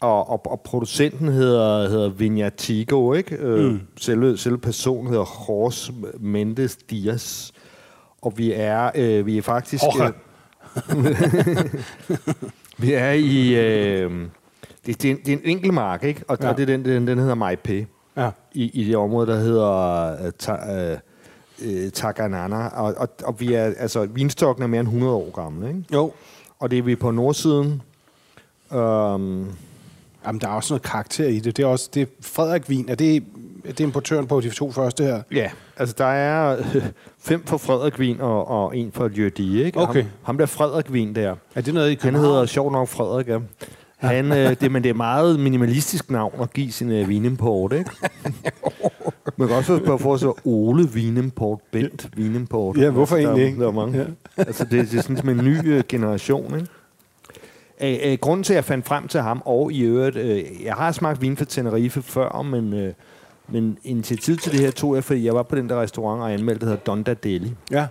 [0.00, 3.36] og, og, og producenten hedder, hedder Vignatigo, ikke?
[3.36, 3.80] Øh, Mm.
[3.96, 7.50] selve, selve personen hedder Jorge Mendes Diaz,
[8.22, 9.84] og vi er, øh, vi er faktisk...
[10.00, 10.10] Øh,
[12.78, 13.54] vi er i...
[13.54, 14.10] Øh,
[14.86, 16.22] det, det, er en, det er en enkelt mark, ikke?
[16.28, 16.48] Og, Ja.
[16.48, 18.30] og det er den, den, den hedder Maipé Ja.
[18.54, 20.52] i, i det område, der hedder uh, ta,
[20.92, 20.98] uh,
[21.62, 22.66] uh, Taganana.
[22.66, 25.84] Og, og, og vi er, altså, vinstokken er mere end 100 år gammel, ikke?
[25.92, 26.12] Jo.
[26.58, 27.82] Og det er vi på nordsiden.
[28.70, 29.48] Um,
[30.26, 31.56] Jamen, der er også noget karakter i det.
[31.56, 32.88] Det er også det er Frederik Vin.
[32.88, 33.16] Er det,
[33.64, 35.22] er det importøren på de to første her?
[35.32, 36.86] ja, altså der er øh,
[37.28, 39.78] fem for Frederik Vin og, og en for Jørdi, ikke?
[39.78, 40.02] Okay.
[40.02, 43.28] Ham, ham der Frederik Vin der, Er det noget i han hedder sjovt nok Frederik,
[43.28, 43.38] ja.
[43.96, 47.90] Han, øh, det, men det er meget minimalistisk navn at give sin øh, vinimport, ikke?
[49.36, 52.76] Man kan også bare forestille sig Ole Vinimport, Bent Vinimport.
[52.76, 53.60] Ja, hvorfor Altså, egentlig ikke?
[53.60, 53.98] Der er mange.
[53.98, 54.04] Ja.
[54.42, 56.66] altså, det, det er sådan som en ny øh, generation, ikke?
[57.80, 60.74] Æ, øh, grunden til, at jeg fandt frem til ham, og i øvrigt, øh, jeg
[60.74, 62.92] har smagt vin fra Tenerife før, men, øh,
[63.48, 66.32] men initiativ til det her tog jeg, fordi jeg var på den der restaurant og
[66.32, 67.52] anmeldte, der hedder Donda Deli.
[67.70, 67.86] Ja.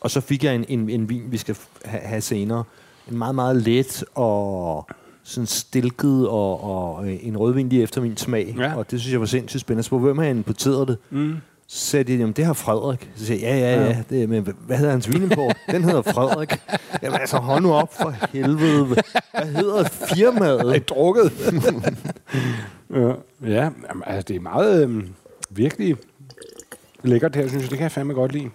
[0.00, 2.64] Og så fik jeg en, en, en vin, vi skal ha- have senere.
[3.10, 4.86] En meget, meget let og
[5.24, 8.54] sådan stilket og, og øh, en rødvin lige efter min smag.
[8.58, 8.74] Ja.
[8.76, 9.82] Og det synes jeg var sindssygt spændende.
[9.82, 10.98] Så hvem har importeret det?
[11.10, 11.34] Mm.
[11.66, 13.10] Så sagde de, jamen det har Frederik.
[13.16, 14.02] Så sagde jeg, ja, ja, Ja.
[14.10, 15.56] Det, men hva- hvad hedder hans vinimport?
[15.70, 16.52] Den hedder Frederik.
[17.02, 18.84] Jamen altså, hold nu op for helvede.
[18.84, 20.76] Hvad hedder firmaet?
[20.76, 21.32] Er drukket?
[22.94, 23.08] ja,
[23.42, 25.08] ja jamen, altså, det er meget øhm,
[25.50, 25.96] virkelig
[27.02, 27.70] lækkert her, synes jeg.
[27.70, 28.50] Det kan jeg fandme godt lide.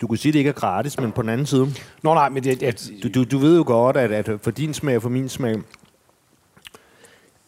[0.00, 1.66] Du kunne sige, at det ikke er gratis, men på den anden side,
[2.02, 4.74] Nå nej, men det, det, Du, du, du ved jo godt, at, at for din
[4.74, 5.56] smag og for min smag,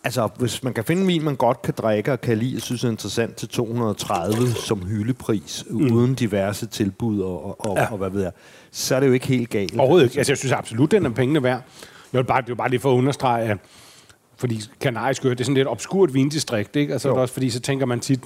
[0.05, 2.63] altså hvis man kan finde en vin, man godt kan drikke og kan lide, og
[2.63, 5.93] synes er interessant til 230 som hyldepris, mm.
[5.93, 7.93] uden diverse tilbud og, og, Ja.
[7.93, 8.33] og hvad ved jeg,
[8.71, 9.79] så er det jo ikke helt galt.
[9.79, 10.19] overhovedet ikke.
[10.19, 11.63] Altså, jeg synes absolut, den er pengene værd.
[12.13, 13.59] Jeg vil bare, det er bare lige for at understrege, at
[14.37, 16.93] fordi kanarisk øer, det er sådan lidt obskurt vindistrikt, ikke?
[16.93, 17.15] Altså, Jo.
[17.15, 18.21] det er også fordi, så tænker man tit,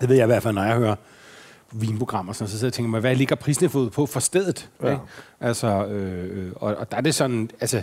[0.00, 0.94] det ved jeg i hvert fald, når jeg hører
[1.72, 4.68] vinprogrammer, sådan, så sidder jeg og tænker man, hvad ligger prisniveauet på for stedet?
[4.82, 4.90] Ja.
[4.90, 5.02] Ikke?
[5.40, 7.76] Altså, øh, øh, og, og der er det sådan, altså,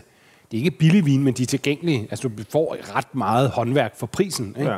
[0.51, 2.07] det er ikke billig vin, men de er tilgængelige.
[2.11, 4.55] Altså, du får ret meget håndværk for prisen.
[4.59, 4.71] Ikke?
[4.71, 4.77] Ja.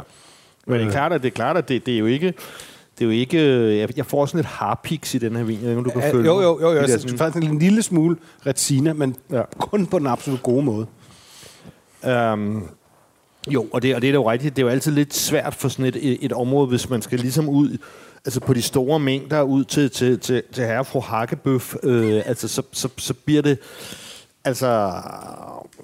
[0.67, 2.33] Men det er klart, at det, er, klart, at det, det er jo ikke...
[2.99, 3.37] Det er jo ikke...
[3.39, 5.59] øh, Jeg, jeg får sådan lidt harpiks i den her vin.
[5.63, 6.61] Jeg ved du kan Ja, følge jo, jo, jo, mig.
[6.61, 6.69] jo.
[6.69, 9.41] De der Jeg sådan- synes faktisk en lille smule retina, men ja.
[9.59, 10.87] kun på den absolut gode måde.
[12.33, 12.69] Um,
[13.47, 14.55] jo, og det, og det er jo rigtigt.
[14.55, 17.19] Det er jo altid lidt svært for sådan et, et, et område, hvis man skal
[17.19, 17.77] ligesom ud
[18.25, 22.47] altså på de store mængder ud til, til, til, til herre fru Hakkebøf, øh, altså
[22.47, 23.57] så, så, så bliver det,
[24.45, 24.93] altså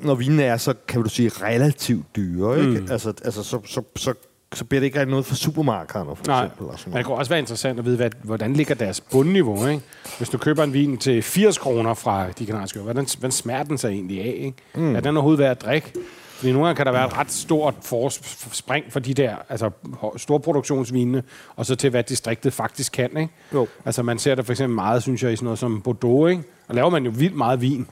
[0.02, 2.80] når vinen er så, kan du sige, relativt dyre, ikke?
[2.80, 2.88] Mm.
[2.92, 4.14] Altså, altså så, så, så,
[4.54, 6.68] så bliver det ikke rigtig noget for supermarkederne, for Nej, eksempel.
[6.68, 7.06] Og sådan men det noget.
[7.06, 9.68] kunne også være interessant at vide, hvad, hvordan ligger deres bundniveau.
[9.68, 9.82] Ikke?
[10.18, 13.64] Hvis du køber en vin til 80 kroner fra de kanariske øer, hvordan, hvordan smager
[13.64, 14.36] den sig egentlig af?
[14.38, 14.58] Ikke?
[14.76, 14.96] Mm.
[14.96, 15.94] Er den overhovedet værd at drikke?
[16.36, 19.70] Fordi nogle gange kan der være et ret stort forspring for de der altså,
[20.04, 21.24] ho- storproduktionsvinene,
[21.56, 23.18] og så til, hvad distriktet faktisk kan.
[23.18, 23.34] Ikke?
[23.54, 23.68] Jo.
[23.86, 26.30] Altså, man ser det for eksempel meget, synes jeg, i sådan noget som Bordeaux.
[26.32, 26.44] Ikke?
[26.68, 27.88] Og laver man jo vildt meget vin.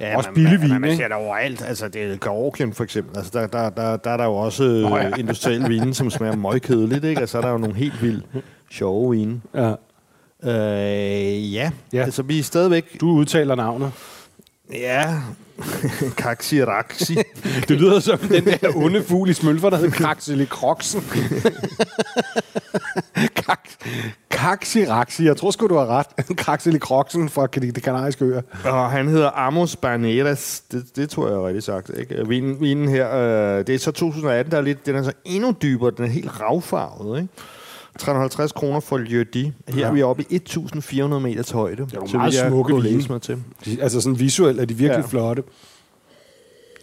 [0.00, 1.02] Ja, også men- billig men- vin, men Man ikke?
[1.02, 1.62] ser det overalt.
[1.62, 3.16] Altså, det er Georgien for eksempel.
[3.16, 5.10] Altså, der, der, der, der er der jo også øh, Nå, ja.
[5.18, 7.04] industriel vin, som smager meget kedeligt.
[7.04, 7.20] Ikke?
[7.20, 8.24] Altså, der er jo nogle helt vildt
[8.70, 9.40] sjove vine.
[9.54, 9.74] Ja.
[10.42, 11.62] Øh, ja.
[11.62, 11.70] Ja.
[11.92, 13.00] ja, altså vi er stadigvæk...
[13.00, 13.92] Du udtaler navnet.
[14.72, 15.14] Ja,
[16.22, 17.14] Kaxi Raxi.
[17.68, 21.02] Det lyder som den der onde fugl i smølfer, der hedder i Kroksen.
[24.30, 25.24] Kaxiraxi.
[25.24, 26.06] Jeg tror sgu, du har ret.
[26.74, 28.42] I Kroksen fra de kanariske øer.
[28.64, 30.62] Og han hedder Amos Barneras.
[30.72, 31.90] Det, det tror jeg er rigtigt sagt.
[31.98, 32.28] Ikke?
[32.28, 35.54] Vinen, vinen her, øh, det er så 2018, der er lidt, den er så endnu
[35.62, 35.90] dybere.
[35.96, 37.20] Den er helt ravfarvet.
[37.20, 37.32] Ikke?
[37.98, 39.50] 350 kroner for Ljödi.
[39.68, 39.86] Her Ja.
[39.88, 41.82] er vi oppe i 1400 meter til højde.
[41.82, 42.88] Det er nogle meget smukke vine.
[42.96, 43.42] læse mig til.
[43.64, 45.00] De, altså sådan visuelt er de virkelig ja.
[45.00, 45.06] Ja.
[45.06, 45.42] flotte.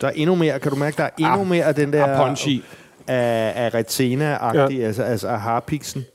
[0.02, 2.06] Der er endnu mere, kan du mærke, der er endnu Ah, mere af den der...
[2.06, 2.64] ah, punch i.
[3.08, 4.86] Af, af Retena-agtig, ja.
[4.88, 6.06] altså, altså af harpiksen.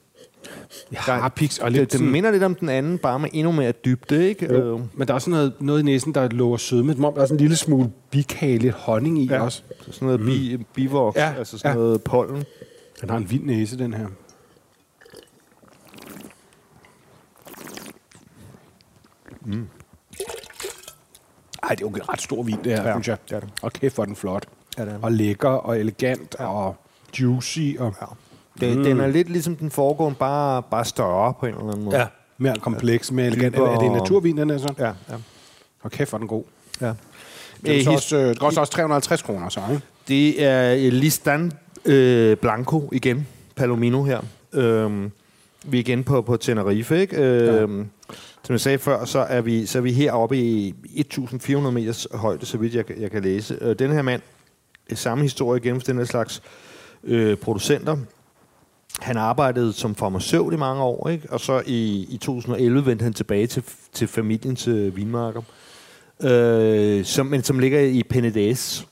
[0.97, 3.73] Harpiks og Det, lidt det sådan, minder lidt om den anden, bare med endnu mere
[3.73, 4.47] dybde, ikke?
[4.55, 4.75] jo.
[4.75, 6.95] Øh, Men der er også noget, noget i næsen, der lover sødme.
[6.95, 9.35] Der er sådan en lille smule bikage, lidt honning i ja.
[9.35, 9.43] Ja.
[9.43, 9.63] også.
[9.87, 11.83] så sådan noget bi, bivoks, Ja, altså sådan ja.
[11.83, 12.45] noget pollen.
[13.01, 14.07] Den har en vild næse, den her.
[19.53, 19.67] Mm.
[21.63, 23.17] Ej, det er jo en ret stor vin, det her, ja, Ja, synes jeg.
[23.29, 23.49] det er det.
[23.63, 24.47] Og kæft, hvor den flot.
[24.79, 25.05] Ja, det er den.
[25.05, 26.47] Og lækker, og elegant, ja.
[26.47, 26.77] og
[27.21, 27.59] juicy.
[27.79, 28.07] Og, Ja.
[28.67, 28.85] Det, mm.
[28.85, 31.97] Den er lidt ligesom den foregående, bare, bare større på en eller anden måde.
[31.99, 32.07] ja.
[32.39, 33.57] mere kompleks, mere elegant.
[33.57, 34.75] Er, er det en og- naturvin, den er så?
[34.79, 34.87] ja.
[34.87, 34.93] ja.
[35.83, 36.45] Og kæft, hvor den god.
[36.81, 36.93] ja.
[37.67, 39.83] Det, er så Øh, også, øh, koster også 350 kroner, så, ikke?
[40.09, 41.53] Det er Listan
[41.85, 44.21] øh, Blanco igen, Palomino her.
[44.53, 45.11] Øhm,
[45.65, 47.17] vi er igen på, på Tenerife, ikke?
[47.17, 47.89] Øhm,
[48.49, 52.47] Som jeg sagde før, så er vi, så er vi heroppe i 1400 meters højde,
[52.47, 53.59] så vidt jeg, kan- jeg kan læse.
[53.61, 54.23] Øh, den her mand,
[54.95, 56.43] samme historie igen for den her slags
[57.05, 57.97] øh, producenter.
[59.01, 61.33] Han arbejdede som farmaceut i mange år, ikke?
[61.33, 65.43] og så i, i 2011 vendte han tilbage til, til familiens øh, vinmarker,
[66.23, 68.85] øh, som, men som ligger i Penedès.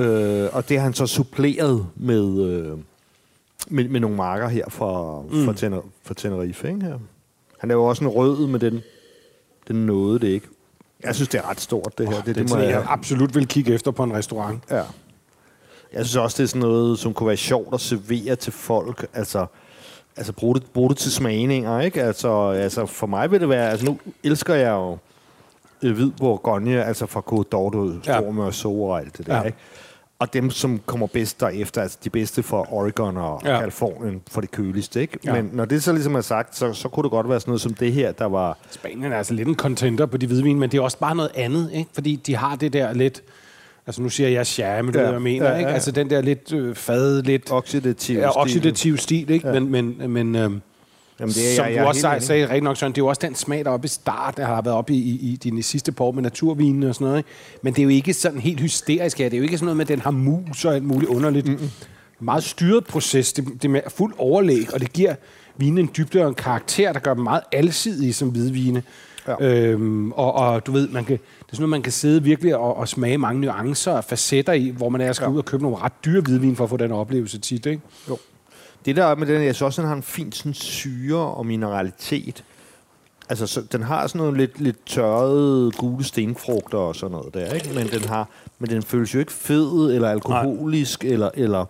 [0.00, 2.78] Øh, og det har han så suppleret med, øh,
[3.68, 5.44] med, med nogle marker her for, mm.
[5.44, 6.68] for, Tener, for Tenerife.
[6.68, 6.82] Ikke?
[6.84, 6.98] Her.
[7.62, 8.82] Han laver også en rød med den,
[9.68, 10.46] den nåede det ikke.
[11.02, 12.16] Jeg synes, det er ret stort, det her.
[12.16, 14.62] det, Det, det det må jeg jeg, absolut vil kigge efter på en restaurant.
[14.70, 14.76] ja.
[15.92, 19.06] jeg synes også, det er sådan noget, som kunne være sjovt at servere til folk.
[19.14, 19.46] Altså,
[20.16, 22.02] altså bruge, det, bruge det til smagninger, ikke?
[22.02, 23.70] Altså, altså, for mig vil det være...
[23.70, 24.98] Altså, nu elsker jeg jo
[25.82, 28.18] øh, hvid bourgogne, altså fra Côte d'Or, Ja.
[28.20, 29.40] Storme og Sore og alt det der, Ja.
[29.40, 29.46] ja.
[29.46, 29.58] ikke?
[30.22, 33.52] Og dem, som kommer bedst derefter, altså de bedste fra Oregon og Ja.
[33.52, 33.58] ja.
[33.60, 35.18] Kalifornien for det køligste, ikke?
[35.24, 35.32] Ja.
[35.34, 37.60] Men når det så ligesom er sagt, så, så kunne det godt være sådan noget
[37.60, 38.58] som det her, der var...
[38.70, 41.30] Spanien er altså lidt en contender på de hvidvin, men det er også bare noget
[41.34, 41.90] andet, ikke?
[41.94, 43.22] Fordi de har det der lidt...
[43.86, 45.68] Altså nu siger jeg men du Ja, ved, hvad jeg mener, ja, ja, ikke?
[45.68, 45.74] ja.
[45.74, 47.52] Altså den der lidt øh, fad, lidt...
[47.52, 48.40] Oxidativ Ja, stil.
[48.40, 49.48] oxidativ stil, ikke?
[49.48, 49.54] Ja.
[49.54, 49.60] Ja.
[49.60, 50.62] Men, men, men øhm,
[51.22, 53.02] Jamen, det er, som jeg- jeg, du også sagde, sagde rigtig nok, Søren, det er
[53.02, 55.32] jo også den smag, der er oppe i start, der har været oppe i, i,
[55.32, 57.18] i dine sidste par år med naturvinene og sådan noget.
[57.18, 57.28] Ikke?
[57.62, 59.28] Men det er jo ikke sådan helt hysterisk her.
[59.28, 61.46] Det er jo ikke sådan noget med, at den har mus og alt muligt underligt.
[61.48, 61.70] En
[62.20, 63.32] meget styret proces.
[63.32, 65.14] Det, det er med fuld overlæg, og det giver
[65.56, 68.82] vinen en dybde og en karakter, der gør dem meget alsidige som hvidvine.
[69.28, 69.34] Ja.
[69.46, 72.56] Øhm, og, og du ved, man kan, det er sådan noget, man kan sidde virkelig
[72.56, 75.30] og, og smage mange nuancer og facetter i, hvor man er skal ja.
[75.30, 77.82] ud og købe nogle ret dyre hvidvin for at få den oplevelse tit, ikke?
[78.08, 78.18] Jo.
[78.84, 81.46] Det der er med den, jeg synes også, den har en fin sådan, syre og
[81.46, 82.44] mineralitet.
[83.28, 87.52] Altså, så, den har sådan noget lidt, lidt tørrede gule stenfrugter og sådan noget der,
[87.52, 87.70] ikke?
[87.74, 91.64] Men den, har, men den føles jo ikke fed eller alkoholisk eller, eller,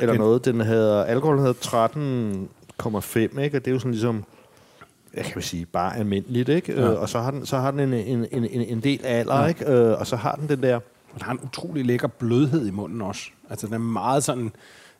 [0.00, 0.44] eller Den- noget.
[0.44, 3.56] Den havde, alkohol havde 13,5, ikke?
[3.56, 4.24] Og det er jo sådan ligesom,
[5.14, 6.72] jeg kan sige, bare almindeligt, ikke?
[6.72, 6.80] Ja.
[6.82, 6.88] Ja.
[6.92, 9.46] Og så har den, så har den en, en, en, en, del alder, Ja.
[9.46, 9.64] ikke?
[9.72, 10.80] Øh, og så har den den der,
[11.18, 13.22] der har en utrolig lækker blødhed i munden også.
[13.50, 14.52] Altså, den er meget sådan,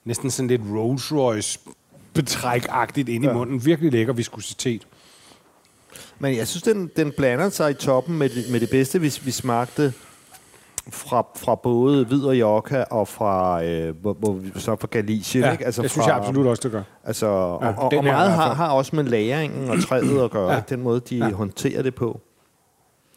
[0.04, 1.58] næsten sådan lidt Rolls Royce
[2.14, 3.30] betræk-agtigt ind ja.
[3.30, 3.66] i munden.
[3.66, 4.86] Virkelig lækker viskositet.
[6.18, 9.26] Men jeg synes, den, den blander sig i toppen med det, med det bedste, hvis
[9.26, 9.92] vi smagte
[10.90, 15.44] fra, fra både Hvid og Jokka og fra, øh, hvor, hvor, så fra Galicien.
[15.44, 15.66] Ja, ikke?
[15.66, 16.82] Altså det synes fra, jeg absolut også, det gør.
[17.04, 20.50] Altså, Ja, og, og, og meget har, har også med lagringen og træet at gøre.
[20.50, 20.54] Ja.
[20.54, 20.62] Ja.
[20.68, 21.30] Den måde, de ja.
[21.30, 22.20] håndterer det på.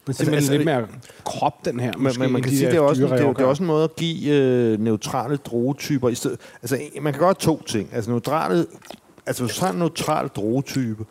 [0.06, 0.86] Men simpelthen altså, lidt mere
[1.24, 1.92] krop, den her.
[1.96, 3.66] Måske, men man kan de sige, det er, også, det, er, det er også en
[3.66, 6.08] måde at give øh, neutrale druetyper.
[6.08, 7.88] I stedet, altså, man kan gøre to ting.
[7.92, 8.66] Altså, neutrale,
[9.26, 11.04] altså hvis du har en neutral druetype,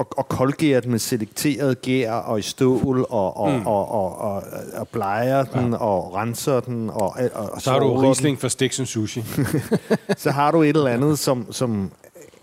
[0.00, 3.66] og, og koldgærer den med selekteret gær og i stål, og, og, mm.
[3.66, 4.42] og, og, og,
[4.74, 5.76] og blejer den, ja.
[5.76, 8.02] og renser den, og, og, og Så har du den.
[8.02, 9.24] Riesling for and Sushi.
[10.16, 11.90] så har du et eller andet, som, som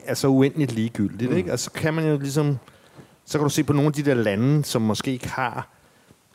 [0.06, 1.32] er så uendeligt ligegyldigt.
[1.32, 1.38] Mm.
[1.38, 1.54] Ikke?
[1.54, 2.60] Og så kan man jo ligesom...
[3.28, 5.68] Så kan du se på nogle af de der lande, som måske ikke har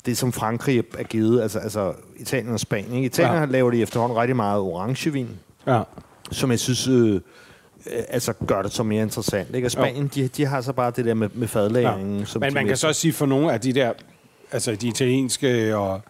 [0.06, 2.92] det, som Frankrig er givet, altså, altså Italien og Spanien.
[2.92, 3.06] Ikke?
[3.06, 3.40] Italien Ja.
[3.40, 3.46] ja.
[3.46, 5.28] laver de efterhånden rigtig meget orangevin,
[5.66, 5.82] ja.
[6.30, 7.20] som jeg synes øh, øh,
[8.08, 9.54] altså gør det så mere interessant.
[9.54, 9.66] Ikke?
[9.66, 12.18] Og Spanien, de, de har så bare det der med, med fadlæringen.
[12.18, 12.24] Ja.
[12.24, 13.92] Som Men man kan så også sige for nogle af de der,
[14.52, 16.00] altså de italienske og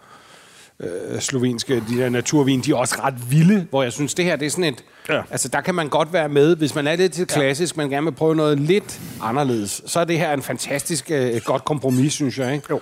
[0.82, 4.36] øh, slovenske, de der naturvin, de er også ret vilde, hvor jeg synes, det her,
[4.36, 5.22] det er sådan et, Ja.
[5.30, 8.04] altså der kan man godt være med, hvis man er lidt til klassisk, man gerne
[8.06, 12.38] vil prøve noget lidt anderledes, så er det her en fantastisk øh, godt kompromis, synes
[12.38, 12.66] jeg, ikke?
[12.70, 12.80] Jo.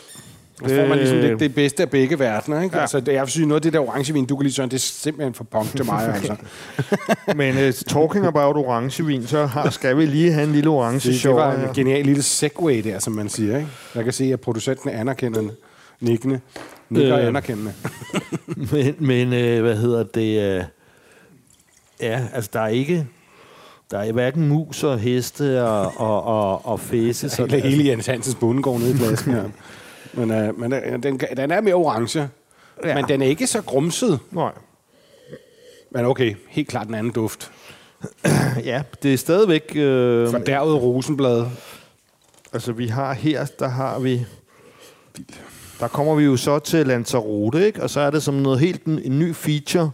[0.69, 2.75] Så får man ligesom lidt det bedste af begge verdener, ikke?
[2.75, 2.79] Ja.
[2.79, 2.83] Ja.
[2.83, 4.81] Altså, det, jeg sige, noget af det der orangevin, du kan lige sådan, det er
[4.81, 6.37] simpelthen for punk til mig, altså.
[7.37, 11.05] Men uh, talking about orangevin, så har, skal vi lige have en lille orange Det,
[11.05, 11.35] det show.
[11.35, 13.69] var en genial lille segway der, som man siger, ikke?
[13.95, 15.51] Jeg kan se, at producenten er anerkendende,
[16.01, 16.41] nikkende,
[16.90, 17.26] nikker øh.
[17.26, 17.72] Anerkendende.
[18.72, 20.40] Men, men øh, hvad hedder det?
[20.40, 20.64] Øh,
[22.00, 23.07] ja, altså der er ikke...
[23.90, 27.29] Der er hverken mus og heste og, og, og, og fæse.
[27.31, 29.44] Så Hele, hele Jens Hansens bundegård nede i flasken her.
[30.12, 32.29] Men, øh, men øh, den, den er mere orange,
[32.85, 32.94] ja.
[32.94, 34.18] Men den er ikke så grumset.
[34.31, 34.53] Nej.
[35.90, 37.50] Men okay, helt klart en anden duft.
[38.64, 39.72] Ja, det er stadigvæk...
[39.74, 41.46] Øh, Fordærvet rosenblad.
[42.53, 44.26] altså vi har her, der har vi...
[45.81, 47.83] Der kommer vi jo så til Lanzarote, ikke?
[47.83, 49.90] Og så er det som noget helt en, en ny feature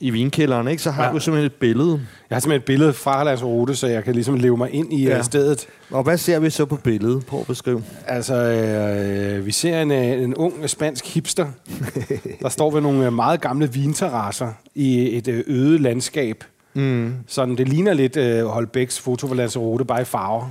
[0.00, 0.82] i vinkælderen, ikke?
[0.82, 1.12] Så har Ja.
[1.12, 2.00] du simpelthen et billede.
[2.30, 5.04] Jeg har simpelthen et billede fra Lanzarote, så jeg kan ligesom leve mig ind i
[5.04, 5.16] ja.
[5.16, 5.22] Ja.
[5.22, 5.66] stedet.
[5.90, 7.26] Og hvad ser vi så på billedet?
[7.26, 7.82] Prøv at beskrive.
[8.06, 11.46] Altså, øh, vi ser en, øh, en ung spansk hipster,
[12.42, 16.44] der står ved nogle øh, meget gamle vinterrasser i et øh, øde landskab.
[16.74, 17.14] Mm.
[17.26, 20.50] Sådan, det ligner lidt øh, Holbæks foto for Lanzarote, bare i farver.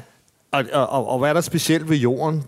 [0.51, 2.43] Og, og, og, og hvad er der specielt ved jorden?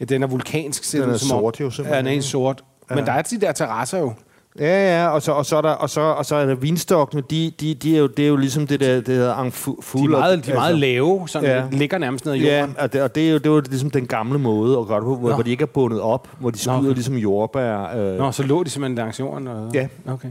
[0.00, 1.40] Ja, den er vulkansk, ser Den er som om.
[1.42, 1.94] sort jo, simpelthen.
[1.94, 2.64] Ja, den er helt sort.
[2.90, 2.94] Ja.
[2.94, 4.12] Men der er de der terrasser jo.
[4.58, 7.22] Ja, ja, og så, og så, er, der, og så, og så er der vinstokkene,
[7.30, 9.76] de, de, de er jo, det er jo ligesom det der, det hedder en fu,
[9.98, 11.56] De er meget, de er meget lave, sådan Ja.
[11.56, 11.64] ja.
[11.72, 12.74] ligger nærmest ned i Ja, jorden.
[12.78, 15.04] og det, og det, er jo, det var ligesom den gamle måde at gøre det
[15.04, 15.34] på, hvor, Nå.
[15.34, 16.88] hvor de ikke er bundet op, hvor de skyder okay.
[16.88, 17.96] ligesom jordbær.
[17.96, 19.48] Øh, Nå, så lå de simpelthen langs jorden?
[19.48, 19.70] Og...
[19.74, 19.86] Ja.
[20.08, 20.28] Okay.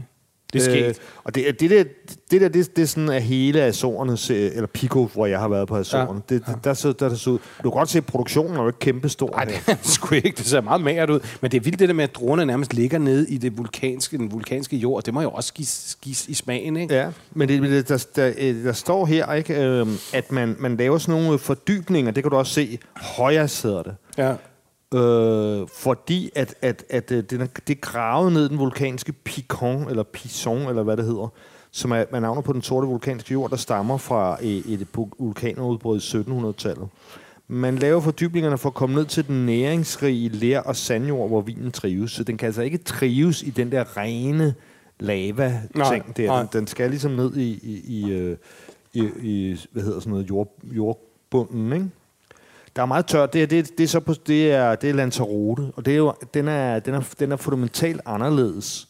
[0.64, 0.88] Det er.
[0.88, 1.84] Øh, og det, det, der,
[2.30, 5.68] det der, det, det er sådan, at hele Azorernes, eller Pico, hvor jeg har været
[5.68, 6.34] på Azorerne, ja.
[6.34, 8.66] det, det, der, så, der, der så, du kan godt se, at produktionen er jo
[8.66, 9.30] ikke kæmpestor.
[9.30, 9.58] Nej, her.
[9.66, 10.32] det er sgu ikke.
[10.36, 11.20] Det ser meget magert ud.
[11.40, 14.18] Men det er vildt det der med, at druerne nærmest ligger nede i det vulkanske,
[14.18, 15.02] den vulkanske jord.
[15.02, 15.66] Det må jo også give,
[16.02, 16.94] give i smagen, ikke?
[16.94, 20.98] Ja, men det, der, der, øh, der står her, ikke, øh, at man, man laver
[20.98, 23.94] sådan nogle fordybninger, det kan du også se, højres hedder det.
[24.18, 24.34] Ja.
[24.94, 29.88] Øh, fordi at, at, at øh, det, er, det er gravet ned den vulkanske Picon,
[29.88, 31.32] eller Pison, eller hvad det hedder,
[31.70, 34.86] som er, man navner på den sorte vulkanske jord, der stammer fra øh, et
[35.18, 36.88] vulkanudbrud i 1700-tallet.
[37.48, 41.72] Man laver fordybningerne for at komme ned til den næringsrige ler- og sandjord, hvor vinen
[41.72, 42.12] trives.
[42.12, 44.54] Så den kan altså ikke trives i den der rene
[45.00, 46.38] lava-ting der.
[46.38, 48.36] Den, den skal ligesom ned i, i, i, øh,
[48.92, 51.86] i, i hvad hedder sådan noget, jord, jordbunden, ikke?
[52.76, 53.32] Der er meget tørt.
[53.32, 55.96] Det er, det, det er så på, det er, det er Lanzarote, og det er
[55.96, 58.88] jo, den, er, den, er, den er fundamentalt anderledes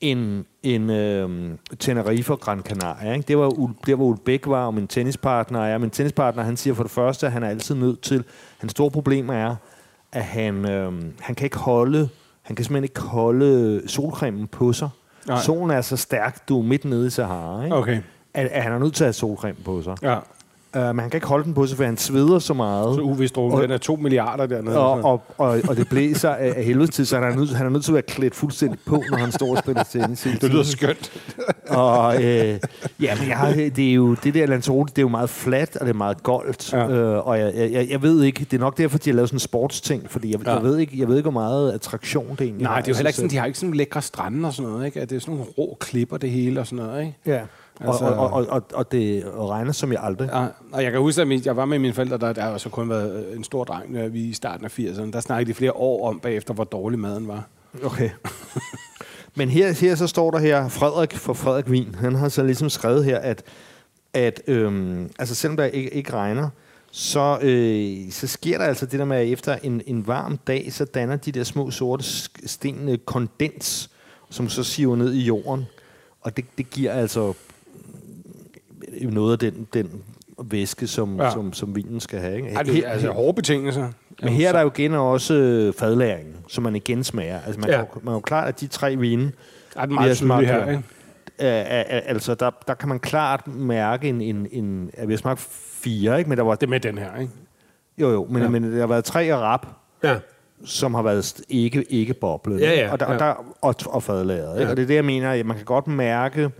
[0.00, 3.12] end, end øhm, Tenerife og Gran Canaria.
[3.12, 3.28] Ikke?
[3.28, 3.50] Det var
[3.86, 5.78] der, hvor Ulbæk var, og min tennispartner er.
[5.78, 8.24] Min tennispartner, han siger for det første, at han er altid nødt til...
[8.58, 9.56] Hans store problem er,
[10.12, 12.08] at han, øhm, han kan ikke holde...
[12.42, 14.88] Han kan simpelthen ikke holde solcremen på sig.
[15.26, 15.40] Nej.
[15.40, 17.76] Solen er så stærk, du er midt nede i Sahara, ikke?
[17.76, 18.00] Okay.
[18.34, 19.96] At, at han er nødt til at have solcreme på sig.
[20.02, 20.18] Ja.
[20.76, 22.94] Uh, men han kan ikke holde den på sig, for han sveder så meget.
[22.94, 24.78] Så UV-strålen, den er 2 milliarder dernede.
[24.78, 27.66] Og, og, og, og det blæser af, af helvede til, så han er, nødt, han
[27.66, 30.26] er nødt til at være klædt fuldstændig på, når han står og spiller tennis.
[30.40, 31.12] det lyder skønt.
[31.68, 32.58] Og, øh,
[33.00, 35.76] ja, men jeg har, det er jo, det der Lanzarote, det er jo meget fladt,
[35.76, 36.72] og det er meget goldt.
[36.72, 36.88] Ja.
[36.88, 39.36] Øh, og jeg, jeg, jeg, ved ikke, det er nok derfor, de har lavet sådan
[39.36, 40.54] en sportsting, fordi jeg, Ja.
[40.54, 42.94] jeg, ved ikke, jeg ved ikke, hvor meget attraktion det egentlig Nej, det er jo
[42.94, 45.00] i heller ikke sådan, de har ikke sådan lækre strande og sådan noget, ikke?
[45.00, 47.14] Det er sådan nogle rå klipper, det hele og sådan noget, ikke?
[47.26, 47.40] Ja.
[47.80, 50.28] Altså- Og, og, og, og, og det regner som jeg aldrig.
[50.32, 52.68] Ja, og jeg kan huske, at jeg var med mine forældre, der, der har så
[52.68, 55.10] kun været øh, en stor dreng, når vi i starten af 80'erne.
[55.12, 57.48] Der snakkede de flere år om bagefter, hvor dårlig maden var.
[57.84, 58.10] Okay.
[59.36, 62.70] Men her, her så står der her, Frederik for Frederik Wien, han har så ligesom
[62.70, 63.42] skrevet her, at,
[64.14, 66.48] at øhm, altså selvom der ikke, ikke regner,
[66.90, 70.72] så, øh, så sker der altså det der med, at efter en, en varm dag,
[70.72, 72.04] så danner de der små sorte
[72.46, 73.90] sten øh, kondens,
[74.30, 75.66] som så siver ned i jorden.
[76.20, 77.34] Og det, det giver altså øh,
[79.10, 80.02] noget af den, den
[80.44, 81.24] væske, som, Ja.
[81.24, 81.30] ja.
[81.30, 82.36] som, som vinen skal have.
[82.36, 82.48] Ikke?
[82.48, 83.88] Ej, det er altså hårde betingelser.
[84.22, 87.40] Men her er der jo igen også øh, fadlæringen, som man igen smager.
[87.46, 87.78] Altså man, Ja.
[87.78, 87.84] ja.
[87.84, 89.32] kan, man er jo klart, at de tre vine,
[89.76, 90.82] er den vi meget har tydelig smagt her, ikke?
[91.38, 95.40] altså der, der kan man klart mærke en, en, en at vi har smagt
[95.82, 96.28] fire, ikke?
[96.28, 97.32] Men der var, Det er med den her, ikke?
[97.98, 98.42] Jo, jo, men, Ja.
[98.42, 98.48] ja.
[98.50, 99.66] men der har været tre rap,
[100.04, 100.16] Ja.
[100.64, 102.60] som har været ikke, ikke boblet.
[102.60, 103.12] Ja, ja, og, der, ja.
[103.12, 104.56] og, der, og, og fadlaget.
[104.56, 104.62] Ja.
[104.62, 104.70] Ja.
[104.70, 106.50] Og det er det, jeg mener, at man kan godt mærke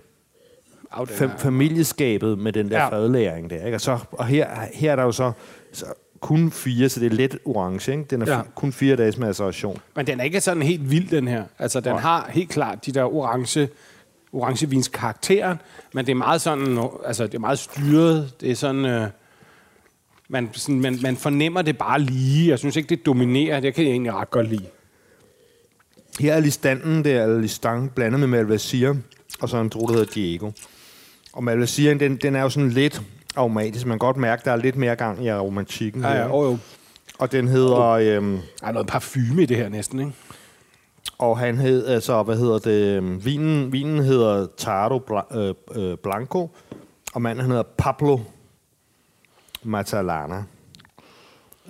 [1.01, 2.89] fam- familieskabet med den der Ja.
[2.89, 3.65] fadlæring der.
[3.65, 3.77] Ikke?
[3.77, 5.33] Og, så, og her, her er der jo så,
[5.73, 5.87] så
[6.21, 7.93] kun fire, så det er let orange.
[7.93, 8.05] Ikke?
[8.11, 8.41] Den er Ja.
[8.55, 9.79] kun fire dages maceration.
[9.97, 11.45] Men den er ikke sådan helt vild, den her.
[11.59, 12.01] Altså, den Nej.
[12.01, 13.69] har helt klart de der orange,
[14.33, 15.59] orangevins karakteren,
[15.95, 18.33] men det er meget sådan, altså, det er meget styret.
[18.41, 19.07] Det er sådan, øh,
[20.29, 22.51] man, sådan man, man fornemmer det bare lige.
[22.51, 23.61] Jeg synes ikke, det dominerer.
[23.61, 24.65] Det kan jeg egentlig ret godt lide.
[26.21, 28.95] Her er listanden, det er listang blandet med Malvasier,
[29.41, 30.51] og så en drue, der hedder Diego.
[31.33, 33.03] Og Malvasieren, den, den er jo sådan lidt
[33.37, 33.87] aromatisk.
[33.87, 36.03] Man kan godt mærke, der er lidt mere gang i aromatikken.
[36.03, 36.59] Ja, ja, og jo.
[37.19, 37.81] Og den hedder...
[37.81, 40.13] Øhm, Der er noget parfume i det her næsten, ikke?
[41.19, 45.97] og han hed, altså, hvad hedder det, øhm, vinen, vinen hedder Tardo Bla, øh, øh,
[45.99, 46.51] Blanco,
[47.15, 48.19] og manden han hedder Pablo
[49.63, 50.45] Matalana.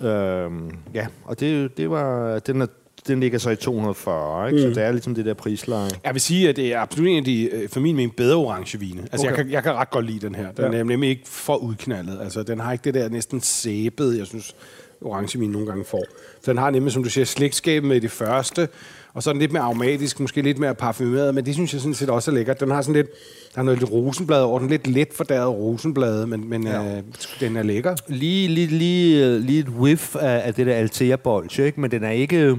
[0.01, 2.67] Øhm, ja, og det, det var, den, er,
[3.07, 4.67] den ligger så i 240, ikke?
[4.67, 4.73] Mm.
[4.73, 5.89] så det er ligesom det der prisleje.
[6.03, 8.35] Jeg vil sige, at det er absolut en af de, øh, for min mening, bedre
[8.35, 9.01] orangevine.
[9.11, 9.37] Altså, okay.
[9.37, 10.51] jeg, kan, jeg kan ret godt lide den her.
[10.51, 10.79] Den Ja.
[10.79, 12.19] er nemlig ikke for udknaldet.
[12.23, 14.55] Altså, den har ikke det der næsten sæbet, jeg synes,
[15.01, 16.03] orangevin nogle gange får.
[16.43, 18.67] Så den har nemlig, som du siger, slægtskab med i det første,
[19.13, 21.81] og så er den lidt mere aromatisk, måske lidt mere parfumeret, men det synes jeg
[21.81, 22.59] sådan set også er lækkert.
[22.59, 23.07] Den har sådan lidt,
[23.55, 26.97] der er noget lidt rosenblad over den, lidt let fordæret rosenblad, men, men ja.
[26.97, 27.03] øh,
[27.39, 27.95] den er lækker.
[28.07, 31.81] Lige, lige, lige, øh, lige et whiff af, af det der Altea bolche, ikke?
[31.81, 32.57] men den er ikke...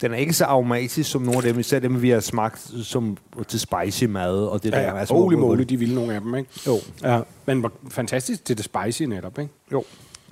[0.00, 3.16] Den er ikke så aromatisk som nogle af dem, især dem, vi har smagt som,
[3.48, 4.34] til spicy mad.
[4.34, 4.98] Og det Ja, der, ja.
[4.98, 6.50] altså, Holy moly, de ville nogle af dem, ikke?
[6.66, 6.78] Jo.
[7.02, 9.52] Ja, men hvor fantastisk til det spicy netop, ikke?
[9.72, 9.84] Jo.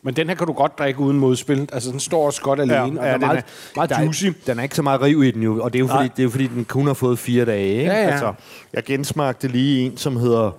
[0.02, 1.68] Men den her kan du godt drikke uden modspil.
[1.72, 3.44] Altså, den står også godt alene, ja, og den er meget,
[3.76, 4.24] meget der juicy.
[4.24, 5.98] Er, den er ikke så meget riv i den jo, og det er jo fordi,
[5.98, 6.12] Nej.
[6.16, 7.68] det er jo fordi den kun har fået fire dage.
[7.78, 7.84] Ikke?
[7.92, 8.10] Ja, ja.
[8.10, 8.32] Altså,
[8.72, 10.50] jeg gensmagte lige en, som hedder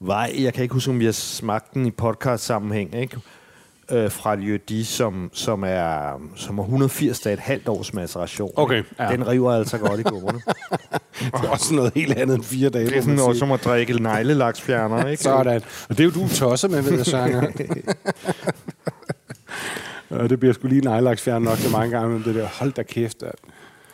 [0.00, 0.34] Vej.
[0.38, 2.94] Jeg kan ikke huske, om vi har smagt den i podcast-sammenhæng.
[2.94, 3.16] Ikke?
[3.92, 8.50] Øh, fra Lieu som, som, er, som er 180 dage, et halvt års maceration.
[8.56, 9.08] Okay, ja.
[9.12, 10.40] Den river altså godt i gummerne.
[11.18, 12.86] Det er også noget helt andet end fire dage.
[12.86, 15.06] det er sådan noget som at drikke neglelaksfjerner.
[15.06, 15.22] Ikke?
[15.22, 15.62] Sådan.
[15.88, 17.52] Og det er jo du tosser med, ved jeg.
[20.10, 22.82] Ja, det bliver sgu lige nejlaksfjern nok til mange gange, men det der, hold da
[22.82, 23.22] kæft.
[23.22, 23.34] At.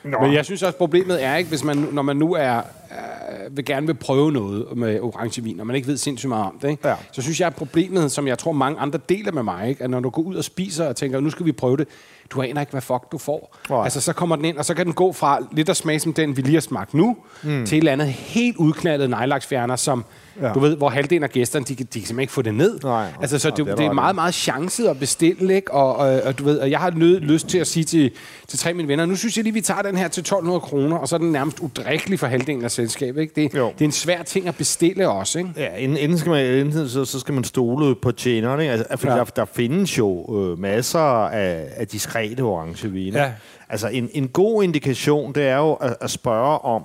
[0.04, 0.20] Nå.
[0.20, 3.64] Men jeg synes også, problemet er, ikke, hvis man, når man nu er, øh, vil
[3.64, 6.88] gerne vil prøve noget med orangevin, og man ikke ved sindssygt meget om det, ikke?
[6.88, 6.94] Ja.
[7.12, 9.84] så synes jeg, at problemet, som jeg tror mange andre deler med mig, ikke?
[9.84, 11.88] at når du går ud og spiser og tænker, nu skal vi prøve det,
[12.30, 13.56] du aner ikke, hvad fuck du får.
[13.70, 13.84] Nej.
[13.84, 16.12] Altså, så kommer den ind, og så kan den gå fra lidt at smage som
[16.12, 17.66] den, vi lige har smagt nu, mm.
[17.66, 20.04] til et eller andet helt udknaldet nejlaksfjerner, som
[20.42, 20.52] Ja.
[20.52, 22.78] du ved, hvor halvdelen af gæsterne, de, kan- de kan simpelthen ikke få det ned.
[22.84, 25.72] Nej, altså, så nej, det, det er det, er meget, meget chancet at bestille, ikke?
[25.72, 28.10] Og, og, og, du ved, og jeg har nød, lyst til at sige til,
[28.48, 30.60] til tre af mine venner, nu synes jeg lige, vi tager den her til 1200
[30.60, 33.32] kroner, og så er den nærmest udrikkelig for halvdelen af selskabet, ikke?
[33.42, 33.66] Det, Jo.
[33.72, 35.50] det er en svær ting at bestille også, ikke?
[35.56, 38.62] Ja, inden, inden, skal man, inden så, så skal man stole på tjenerne.
[38.62, 38.72] Ikke?
[38.72, 39.12] Altså, fordi Ja.
[39.12, 39.18] ja.
[39.18, 43.18] der, der findes jo øh, masser af, af diskrete orange vine.
[43.18, 43.30] Ja.
[43.68, 46.82] Altså en, en god indikation, det er jo at, at spørge om,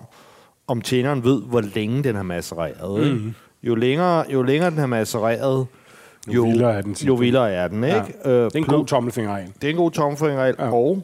[0.70, 3.04] om tjeneren ved, hvor længe den har macereret.
[3.04, 3.16] Ikke?
[3.16, 3.34] Mhm.
[3.64, 5.68] Jo, længere, jo længere den har macereret,
[6.28, 7.96] Jo vildere er den, Jo vildere er den, ikke?
[8.26, 8.30] Ja.
[8.30, 9.52] Øh, Det er en god tommelfingerregel.
[9.62, 10.70] det er en god tommelfingerregel, Ja.
[10.72, 11.04] og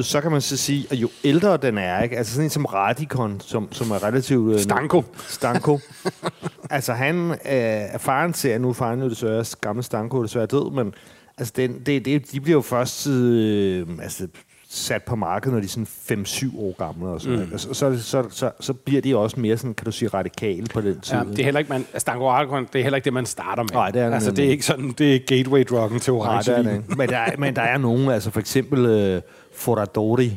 [0.00, 2.16] så kan man så sige, at jo ældre den er, ikke?
[2.18, 4.54] altså sådan en som Radikon, som, som er relativt...
[4.54, 5.02] øh, Stanko.
[5.28, 5.78] Stanko.
[6.70, 10.94] altså han øh, er faren til, nu faren jo desværre, gamle Stanko desværre død, men
[11.38, 14.28] altså den, det, det, de bliver jo først øh, altså,
[14.76, 17.58] sat på markedet, når de er sådan 5-7 år gamle og sådan mm.
[17.58, 20.80] så, så, så, så, så, bliver de også mere sådan, kan du sige, radikale på
[20.80, 21.16] den tid.
[21.16, 23.62] Ja, det er heller ikke, man, Stanko Argon, det er heller ikke det, man starter
[23.62, 23.70] med.
[23.72, 26.58] Nej, det er altså, det er ikke sådan, det er gateway-druggen til Nej, orange det
[26.58, 26.96] er det.
[26.96, 29.22] Men der, er, men der er nogen, altså for eksempel øh,
[29.54, 30.32] Foradori,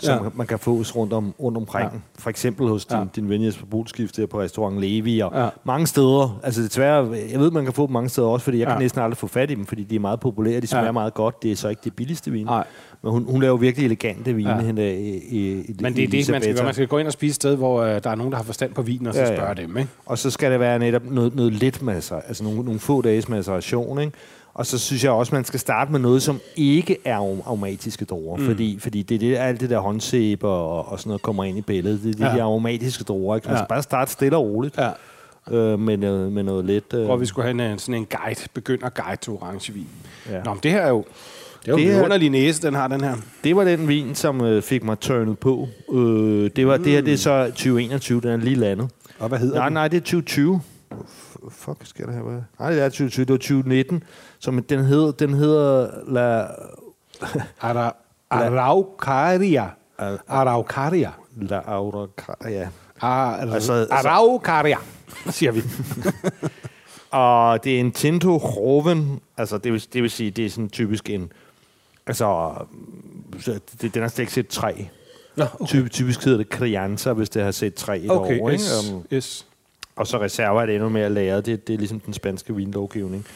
[0.00, 0.28] som Ja.
[0.34, 1.90] man kan få rundt, om, rundt omkring.
[1.92, 1.98] Ja.
[2.18, 3.04] For eksempel hos din, Ja.
[3.16, 5.48] din ven Jesper Bulskift der på restaurant Levi, og Ja.
[5.64, 6.40] mange steder.
[6.42, 8.72] Altså desværre, jeg ved, man kan få dem mange steder også, fordi jeg Ja.
[8.74, 10.92] kan næsten aldrig få fat i dem, fordi de er meget populære, de smager ja.
[10.92, 11.42] meget godt.
[11.42, 12.46] Det er så ikke det billigste vin.
[12.46, 12.64] Nej.
[13.02, 14.60] Men hun, hun laver virkelig elegante vine, Ja.
[14.60, 16.64] hende i, i, i Men det er det, man skal gøre.
[16.64, 18.44] Man skal gå ind og spise et sted, hvor øh, der er nogen, der har
[18.44, 19.36] forstand på vin, og så Ja, ja.
[19.36, 19.90] spørge dem, ikke?
[20.06, 23.28] Og så skal det være netop noget, noget lidt masser, altså nogle, nogle få dages
[23.28, 24.12] maceration, ikke?
[24.54, 28.04] Og så synes jeg også, man skal starte med noget, som ikke er arom- aromatiske
[28.04, 28.44] druer, mm.
[28.46, 31.58] fordi, fordi det er det, alt det der håndsæb og, og sådan noget kommer ind
[31.58, 32.02] i billedet.
[32.02, 32.36] Det er de Ja.
[32.36, 33.48] der aromatiske druer, ikke?
[33.48, 33.60] Man Ja.
[33.60, 34.90] skal bare starte stille og roligt Ja.
[35.56, 36.84] øh, med, noget, med noget let.
[36.94, 37.04] Øh.
[37.04, 39.86] Hvor vi skulle have en, øh, sådan en guide, begynder guide til orangevin.
[40.30, 40.42] Ja.
[40.42, 41.04] Nå, men det her er jo,
[41.66, 43.16] det er jo Det en er- underlig næse, den har, den her.
[43.44, 45.68] Det var den vin, som øh, fik mig turnet på.
[45.92, 46.84] Øh, det, var, mm.
[46.84, 48.90] det her det er så 2021, den er lige landet.
[49.18, 49.74] Og hvad hedder Nej, den?
[49.74, 50.60] nej, det er 2020.
[50.92, 52.44] F- Fuck, skal det her være?
[52.60, 53.24] Nej, det er 2020.
[53.24, 54.02] Det var 2019.
[54.38, 56.46] Som den hedder, den hedder La,
[57.60, 57.94] Ara,
[58.30, 59.64] Araucaria.
[60.28, 61.10] Araucaria.
[61.36, 61.60] La.
[62.48, 62.68] Ja.
[63.00, 64.76] Ar, Altså- altså, Araucaria,
[65.30, 65.62] siger vi.
[67.10, 70.68] Og det er en Tinto Roven, altså det vil, det vil sige, det er sådan
[70.68, 71.32] typisk en,
[72.06, 72.54] altså,
[73.40, 74.72] så det, den har slet ikke set træ.
[75.36, 78.50] Nå, Typ, typisk hedder det Crianza, hvis det har set træ et Okay, år.
[78.50, 78.62] Ikke?
[78.62, 79.46] yes, Um, yes.
[79.96, 81.46] og så reserver er det endnu mere lagret.
[81.46, 83.26] Det, det er ligesom den spanske vinlovgivning.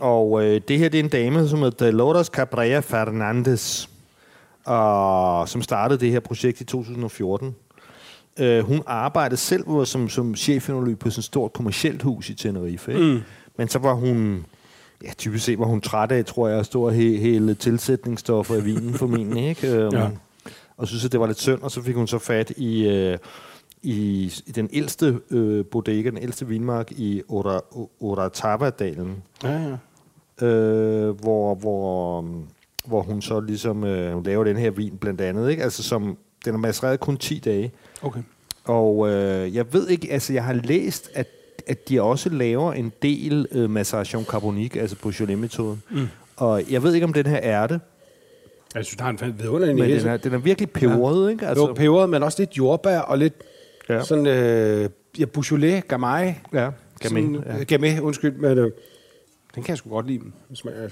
[0.00, 3.88] Og øh, det her, det er en dame, som hedder Dolores Cabrera Fernandez,
[4.64, 7.56] og som startede det her projekt i 2014.
[8.38, 12.92] Øh, hun arbejdede selv som, som chefenolog på sådan et stort kommercielt hus i Tenerife.
[12.92, 13.04] Ikke?
[13.04, 13.20] Mm.
[13.56, 14.46] Men så var hun,
[15.04, 18.62] ja, typisk set var hun træt af, tror jeg, at stå og hælde tilsætningsstoffer i
[18.64, 19.48] vinen formentlig.
[19.48, 19.72] Ikke?
[19.76, 20.08] Øhm, Ja.
[20.76, 23.18] Og synes, at det var lidt synd, og så fik hun så fat i, øh,
[23.82, 27.60] i, i den ældste øh, bodega, den ældste vinmark i Ora,
[28.00, 29.76] Oratava-dalen, Ja,
[30.40, 30.46] ja.
[30.46, 32.44] øh, hvor, hvor, um,
[32.86, 35.62] hvor hun så ligesom øh, hun laver den her vin blandt andet, ikke?
[35.62, 37.72] Altså som, den er macereret kun 10 dage.
[38.02, 38.20] Okay.
[38.64, 41.26] Og øh, jeg ved ikke, altså jeg har læst, at,
[41.66, 45.82] at de også laver en del øh, maceration carbonique, altså på Jolet-metoden.
[45.90, 46.06] Mm.
[46.36, 47.80] Og jeg ved ikke, om den her er det,
[48.74, 50.04] Jeg synes, der er en vidunderlig men næse.
[50.04, 51.30] den er, den er virkelig peberet, ja.
[51.32, 51.46] ikke?
[51.46, 53.34] Altså, jo, peberet, men også lidt jordbær og lidt
[53.88, 54.04] Ja.
[54.04, 56.32] sådan, øh, ja, Beaujolais, Gamay.
[56.52, 56.70] ja,
[57.02, 57.58] Sådan, Gamay, ja.
[57.60, 58.64] øh, Gamay, undskyld, men øh,
[59.54, 60.20] den kan jeg sgu godt lide.
[60.48, 60.90] Den smager jeg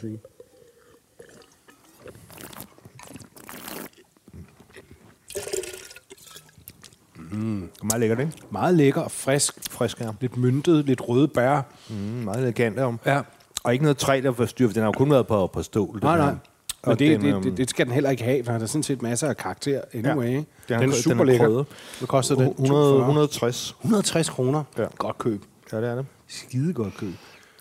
[7.37, 7.71] fint.
[7.85, 8.33] Meget lækkert, ikke?
[8.51, 9.55] Meget lækker og frisk.
[9.71, 10.09] Frisk, ja.
[10.21, 11.61] Lidt myntet, lidt røde bær.
[11.91, 13.01] Mm, meget elegant om.
[13.07, 13.21] Ja.
[13.65, 15.99] Og ikke noget træ, der forstyrrer, for den har jo kun været på, på stål.
[16.03, 16.35] Nej, nej.
[16.83, 18.67] Og det, den, det, øhm, det, det, skal den heller ikke have, for der er
[18.67, 20.27] sådan set masser af karakter anyway.
[20.27, 20.33] Ja.
[20.35, 21.65] Den Den, er- den er den super er lækker.
[21.99, 22.45] Hvad koster den?
[22.49, 22.99] 100, 240.
[23.01, 23.75] 160.
[23.81, 24.63] 160 kroner.
[24.79, 24.85] Ja.
[24.99, 25.43] Godt køb.
[25.73, 26.07] Ja, det er det.
[26.29, 27.13] Skide godt køb.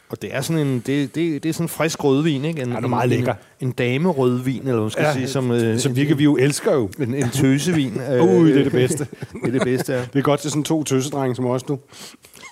[0.10, 2.62] Og det er sådan en, det, det, det er sådan en frisk rødvin, ikke?
[2.62, 3.34] En, Ja, den er meget lækker.
[3.60, 6.24] En, en dame rødvin, eller hvad man skal ja, sige, som, øh, Som virker vi
[6.24, 6.90] jo elsker jo.
[7.00, 8.02] en, en tøsevin.
[8.12, 9.08] øh, Ui, det er det bedste.
[9.44, 10.00] det er det bedste, ja.
[10.00, 11.80] Det er godt til sådan to tøsedrenge som os nu.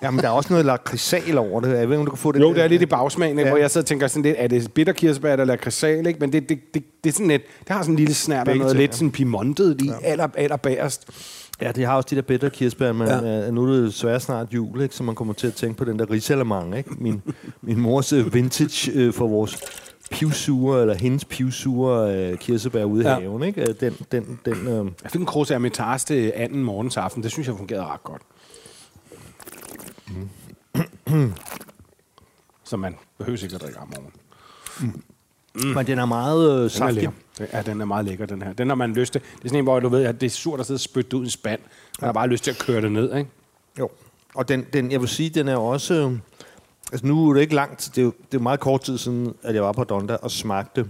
[0.04, 1.68] Jamen, der er også noget lakridsal over det.
[1.68, 2.40] Jeg ved ikke, om du kan få det.
[2.40, 3.44] Jo, det er lidt i bagsmagen, Ja.
[3.44, 3.50] ja.
[3.50, 6.20] hvor jeg sidder og tænker sådan lidt, er det bitterkirsebær eller lakridsal, ikke?
[6.20, 8.58] Men det, det, det, det, er sådan lidt, det har sådan en lille snært af
[8.58, 8.96] noget ting, lidt ja.
[8.96, 10.08] sådan pimontet lige ja.
[10.08, 11.08] aller, aller bagerst.
[11.62, 13.48] Ja, de har også de der bedre kirsebær, men ja.
[13.48, 14.96] Øh, nu er det desværre snart jul, ikke?
[14.96, 16.90] så man kommer til at tænke på den der risalemang, ikke?
[16.98, 17.22] Min,
[17.62, 19.58] min mors øh, vintage øh, for vores
[20.12, 23.20] pivsure, eller hendes pivsure øh, kirsebær ude i Ja.
[23.20, 23.62] haven, ikke?
[23.70, 27.24] Øh, Den, den, den, øh, Jeg fik en krus af Hermitage til anden morgens aften.
[27.24, 28.22] Det synes jeg fungerede ret godt.
[32.64, 34.12] Så man behøver sikkert drikke om morgenen.
[34.82, 35.02] mm.
[35.56, 37.10] Men den er meget øh, Den er saftig.
[37.54, 38.54] Ja, den er meget lækker, den her.
[38.54, 39.22] Den har man lyst til.
[39.22, 41.18] Det er sådan en, hvor du ved, at det er surt at sidde og spytte
[41.18, 41.60] ud i en spand.
[42.02, 43.30] Man har bare lyst til at køre det ned, ikke?
[43.80, 43.90] Jo.
[44.36, 45.94] Og den, den, jeg vil sige, den er også...
[45.94, 46.12] øh,
[46.92, 49.34] Altså nu er det ikke langt, det er, jo, det er meget kort tid siden,
[49.44, 50.86] at jeg var på Donda og smagte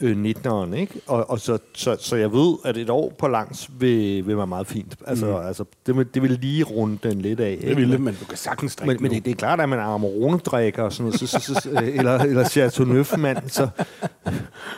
[0.00, 1.00] øh, 19'eren, ikke?
[1.06, 4.46] Og, og så, så, så jeg ved, at et år på langs vil, vil være
[4.46, 4.96] meget fint.
[5.06, 5.46] Altså, mm.
[5.46, 7.58] altså det, vil, det vil lige runde den lidt af.
[7.60, 9.68] Det ville det, men du kan sagtens drikke Men, men det, det er klart, at
[9.68, 13.68] man er Amarone-drikker og sådan noget, så, så, så, så, eller, eller Chateauneuf-mand, så,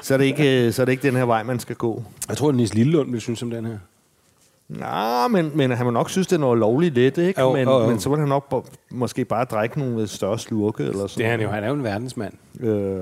[0.03, 2.05] så, er det ikke, så er det ikke den her vej, man skal gå.
[2.29, 3.79] Jeg tror, at Nis Lillelund vil synes om den her.
[4.69, 7.41] Nej, men, men han må nok synes, det er noget lovligt lidt, ikke?
[7.41, 7.89] Jo, men, jo, jo.
[7.89, 11.31] men så vil han nok måske bare drikke nogle større slurke eller sådan Det er
[11.31, 11.49] han jo.
[11.49, 12.35] Han er jo en verdensmand.
[12.61, 13.01] Øh,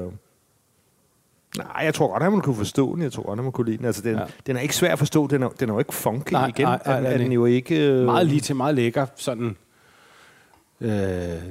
[1.56, 3.02] nej, jeg tror godt, han ville kunne forstå den.
[3.02, 3.86] Jeg tror godt, han ville kunne lide den.
[3.86, 4.22] Altså, den, ja.
[4.46, 5.26] Den er ikke svær at forstå.
[5.26, 6.64] Den er, den er jo ikke funky Nej, igen.
[6.66, 7.86] nej, nej, er, er den jo ikke...
[7.88, 9.06] Øh, Meget lige til, meget lækker.
[9.16, 9.56] Sådan,
[10.80, 10.88] øh,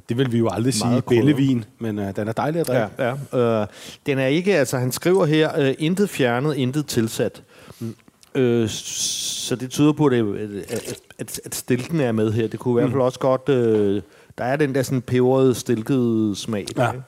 [0.10, 2.88] det vil vi jo aldrig sige bællevin, men øh, den er dejlig at drikke.
[3.00, 3.62] Ja, ja.
[3.62, 3.68] Øh,
[4.06, 7.44] den er ikke, altså han skriver her, øh, intet fjernet, intet tilsat.
[7.80, 7.96] Mm.
[8.36, 12.48] Øh, så det tyder på, at, det, at, at, at stilken er med her.
[12.48, 14.02] Det kunne i hvert fald også godt, øh,
[14.38, 16.66] der er den der sådan peberede, stilkede smag.
[16.76, 16.92] Der, Ja.
[16.92, 17.04] ikke?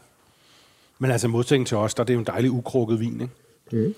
[0.99, 3.21] Men altså modsætning til os, der er det jo en dejlig ukrukket vin,
[3.71, 3.93] ikke?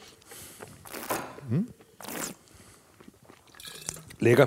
[4.20, 4.46] Lækker.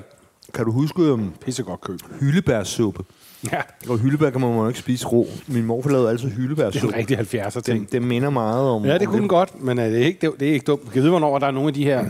[0.54, 1.98] Kan du huske um, Pissegodt køb.
[2.20, 3.04] hyldebærsuppe?
[3.52, 5.26] Ja, Og hyldebær kan man jo ikke spise rå.
[5.46, 6.96] Min morfar lavede altid det er en hyldebærsuppe.
[6.96, 7.84] rigtig 70'er ting.
[7.84, 8.84] Det, det minder meget om...
[8.84, 10.82] Ja, det kunne den godt, men øh, det er ikke, det, det er ikke dumt.
[10.82, 12.04] Kan du vide, hvornår der er nogle af de her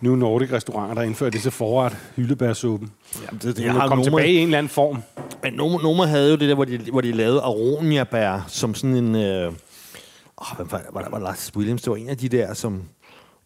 [0.00, 2.90] New Nordic restauranter, der indfører det til forret, hyldebærsuppen?
[3.26, 5.02] Jamen, det, Det har kommet tilbage i en eller anden form.
[5.42, 8.96] Men Noma, Noma havde jo det der, hvor de, hvor de lavede aroniabær som sådan
[8.96, 9.14] en...
[9.14, 9.52] Øh,
[10.40, 11.82] åh, hvem var, var, der, var Lars Williams?
[11.82, 12.82] Det var en af de der, som...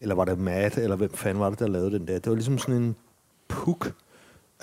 [0.01, 2.13] Eller var det Matt, eller hvem fanden var det, der lavede den der?
[2.13, 2.95] Det var ligesom sådan en
[3.47, 3.91] puk.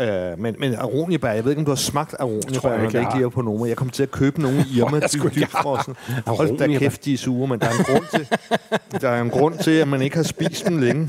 [0.01, 3.03] Uh, men, men aroniabær, jeg ved ikke, om du har smagt Tror aroniabær, jeg jeg
[3.03, 3.69] ikke lige på Noma.
[3.69, 5.01] Jeg kom til at købe nogle i Irma,
[5.37, 5.95] dybfrosne.
[6.27, 8.29] Hold da kæft, de er sure, men der er en grund til,
[9.03, 11.09] der er en grund til at man ikke har spist dem længe.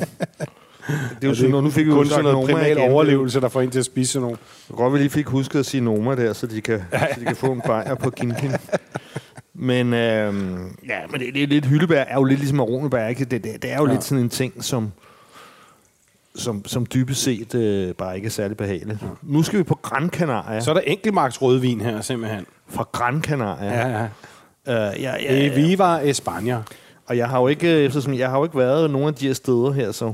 [0.88, 3.61] Det er jo sådan, nu fik vi kun sådan noget primal er overlevelse, der får
[3.61, 4.38] en til at spise sådan nogle.
[4.72, 7.36] godt, vi lige fik husket at sige Noma der, så de kan, så de kan
[7.36, 8.51] få en bajer på kinkin.
[9.59, 13.25] Men, øhm, ja, men det, det er lidt hyldebær er jo lidt ligesom aronebær, ikke?
[13.25, 13.89] Det, det, det er jo ja.
[13.89, 13.93] Ja.
[13.95, 14.91] lidt sådan en ting, som
[16.35, 19.01] som, som dybest set øh, bare ikke er særlig behageligt.
[19.01, 19.07] Ja.
[19.23, 20.59] Nu skal vi på Gran Canaria.
[20.59, 22.45] Så er der enkeltmarks rødvin her, simpelthen.
[22.67, 23.87] Fra Gran Canaria.
[23.87, 24.07] Ja,
[24.67, 24.93] ja.
[24.93, 26.55] Uh, ja, Det er Viva España.
[27.05, 29.33] Og jeg har jo ikke, eftersom jeg har jo ikke været nogen af de her
[29.33, 30.13] steder her, så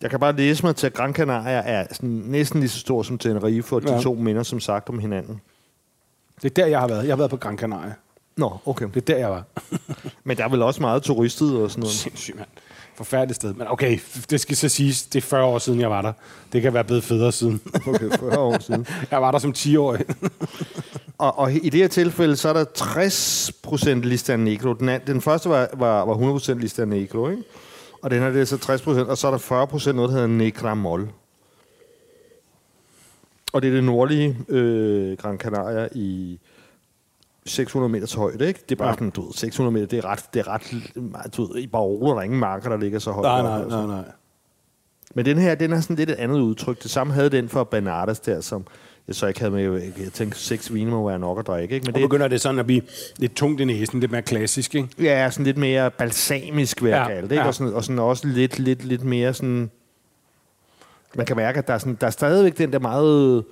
[0.00, 3.02] jeg kan bare læse mig til, at Gran Canaria er sådan næsten lige så stor
[3.02, 4.00] som Tenerife, og de Ja.
[4.00, 5.40] to minder som sagt om hinanden.
[6.42, 7.02] Det er der, jeg har været.
[7.04, 7.92] Jeg har været på Gran Canaria.
[8.38, 8.86] Nå, okay.
[8.94, 9.44] Det er der, jeg var.
[10.24, 11.94] Men der er vel også meget turistet og sådan noget.
[11.96, 12.48] Sindssygt, mand.
[12.94, 13.54] Forfærdeligt sted.
[13.54, 13.98] Men okay,
[14.30, 16.12] det skal så siges, det er 40 år siden, jeg var der.
[16.52, 17.60] Det kan være blevet federe siden.
[17.88, 18.86] Okay, 40 år siden.
[19.10, 20.04] jeg var der som 10-årig.
[21.18, 24.72] Og, og i det her tilfælde, så er der 60% Lista Negro.
[24.72, 27.42] Den, anden, den første var, var, var 100% Lista Negro, ikke?
[28.02, 30.26] Og den her, det er så 60%, og så er der 40% noget, der hedder
[30.26, 31.08] Negramol.
[33.52, 36.38] Og det er det nordlige øh, Gran Canaria i
[37.46, 38.60] 600 meters højde, ikke?
[38.68, 38.94] Det er bare Ja.
[38.94, 42.10] sådan, du ved, 600 meter, det er ret, det er ret du ved, i Barolo,
[42.10, 43.24] der er ingen marker, der ligger så højt.
[43.24, 43.86] nej, nej, altså.
[43.86, 44.04] nej, nej.
[45.14, 46.82] Men den her, den har sådan lidt et andet udtryk.
[46.82, 48.66] Det samme havde den for Bernardes der, som
[49.06, 49.80] jeg så ikke havde med.
[49.98, 51.84] Jeg tænkte, seks vine må være nok at drikke, ikke?
[51.84, 52.82] Men Og det, begynder det sådan at blive
[53.16, 54.88] lidt tungt i næsen, lidt mere klassisk, ikke?
[54.98, 57.32] Ja, sådan lidt mere balsamisk, vil jeg Ja, kalde det.
[57.32, 57.42] Ikke?
[57.42, 57.46] ja.
[57.48, 59.70] Og, sådan, og sådan også lidt, lidt, lidt mere sådan...
[61.14, 63.44] Man kan mærke, at der er, sådan, der er stadigvæk den der meget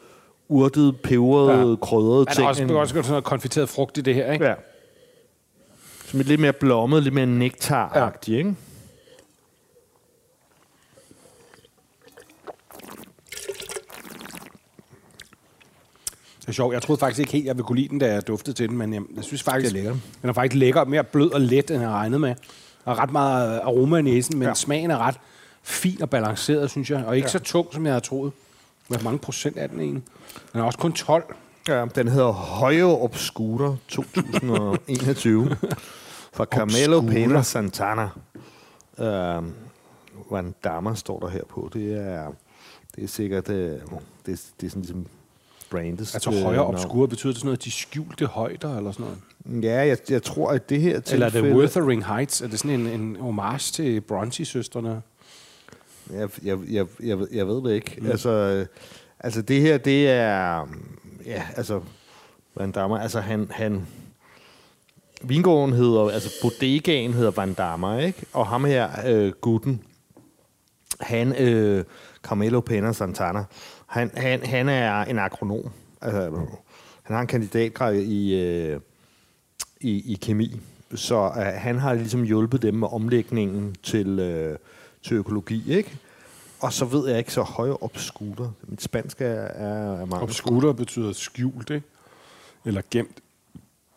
[0.48, 1.68] urtede, peberede, Ja.
[1.70, 1.76] ja.
[1.76, 2.48] krydrede Men ting.
[2.48, 4.44] også, end- også sådan noget konfiteret frugt i det her, ikke?
[4.44, 4.54] Ja.
[6.04, 8.38] Som et lidt mere blommet, lidt mere nektaragtigt, ja.
[8.38, 8.54] ikke?
[16.40, 16.74] Det er sjovt.
[16.74, 18.76] Jeg troede faktisk ikke helt, jeg ville kunne lide den, da jeg duftede til den,
[18.78, 20.02] men jeg, jeg synes faktisk, Det er lækkert.
[20.22, 22.34] den er faktisk lækker, mere blød og let, end jeg regnede med.
[22.84, 24.48] Og ret meget aroma i næsen, men.
[24.48, 24.54] Ja.
[24.54, 25.16] smagen er ret
[25.62, 27.04] fin og balanceret, synes jeg.
[27.06, 27.30] Og ikke ja.
[27.32, 28.32] så tung, som jeg havde troet.
[28.88, 30.02] Hvor mange procent er den egentlig?
[30.52, 31.34] Den er også kun 12.
[31.68, 35.56] Ja, den hedder Høje Obscura 2021
[36.32, 37.00] fra Carmelo.
[37.00, 38.08] Pena Santana.
[38.98, 39.44] Uh,
[40.32, 41.70] Van Damme står der her på.
[41.72, 42.32] Det er,
[42.96, 43.80] det er sikkert, uh, det,
[44.26, 44.36] det er
[44.68, 45.06] sådan ligesom
[45.70, 46.14] brandet.
[46.14, 49.06] Altså højere obskur, betyder det sådan noget, de skjulte højder, eller sådan
[49.46, 49.64] noget?
[49.64, 52.40] Ja, jeg, jeg tror, at det her Eller er det tilfælde- Wuthering Heights?
[52.40, 55.02] Er det sådan en, en homage til Bronte-søstrene?
[56.12, 57.96] Jeg, jeg, jeg, jeg, ved- jeg ved det ikke.
[58.00, 58.10] Mm.
[58.10, 58.66] Altså,
[59.20, 60.68] altså, det her, det er...
[61.26, 61.80] Ja, altså...
[62.54, 63.48] Van Damme, altså han...
[63.50, 63.86] han
[65.22, 66.10] Vingården hedder...
[66.10, 68.26] Altså, bodegaen hedder Van Damme, ikke?
[68.32, 69.82] Og ham her, øh, gutten,
[71.00, 71.36] han...
[71.36, 71.84] Øh,
[72.22, 73.44] Carmelo Pena Santana,
[73.86, 75.70] han, han, han er en agronom.
[76.02, 76.20] Altså,
[77.02, 78.80] han har en kandidatgrad i, øh,
[79.80, 80.60] i, i kemi.
[80.94, 84.58] Så øh, han har ligesom hjulpet dem med omlægningen til, øh,
[85.06, 85.98] til økologi, ikke?
[86.60, 88.50] Og så ved jeg ikke så høje obskuter.
[88.68, 90.22] Mit spansk er, er, er meget...
[90.22, 91.86] Obscura betyder skjult, ikke?
[92.64, 93.18] Eller gemt.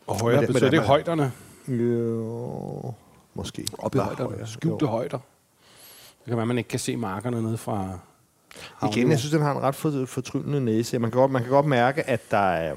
[0.07, 1.31] Og højere Men det- men betyder det- det højderne.
[1.67, 2.93] Jo,
[3.33, 3.65] måske.
[3.79, 4.29] Op i Der er højderne.
[4.29, 4.47] højere.
[4.47, 4.91] Skjulte Jo.
[4.91, 5.17] højder.
[5.17, 7.99] Det kan være, man ikke kan se markerne nede fra Igen,
[8.77, 9.09] havniveau.
[9.09, 10.99] jeg synes, den har en ret for, fortryllende næse.
[10.99, 12.75] Man kan, godt, man kan godt mærke, at der er,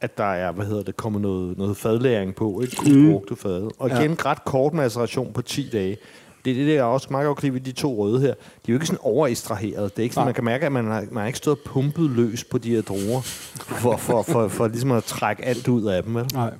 [0.00, 2.76] at der er, hvad hedder det, kommet noget, noget fadlæring på, ikke?
[2.76, 3.70] Kun brugte fad.
[3.78, 4.30] Og igen, ja.
[4.30, 5.96] ret kort maceration på 10 dage.
[6.44, 8.34] Det er det, der er også meget godt ved de to røde her.
[8.34, 9.96] De er jo ikke sådan overekstraheret.
[9.96, 12.10] Det er ikke sådan, man kan mærke, at man har, man har ikke stået pumpet
[12.10, 16.02] løs på de her druer, for, for, for, for, ligesom at trække alt ud af
[16.02, 16.14] dem.
[16.14, 16.26] Vel?
[16.34, 16.54] Nej.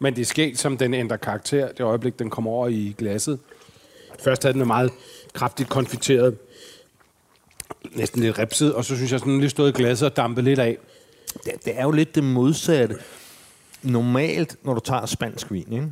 [0.00, 3.38] Men det er sket, som den ændrer karakter, det øjeblik, den kommer over i glasset.
[4.20, 4.90] Først havde den en meget
[5.32, 6.36] kraftigt konfiteret,
[7.92, 10.58] næsten lidt ripset, og så synes jeg sådan lige stået i glasset og dampet lidt
[10.58, 10.78] af.
[11.44, 12.96] det, det er jo lidt det modsatte.
[13.82, 15.90] Normalt, når du tager spansk vin, ikke?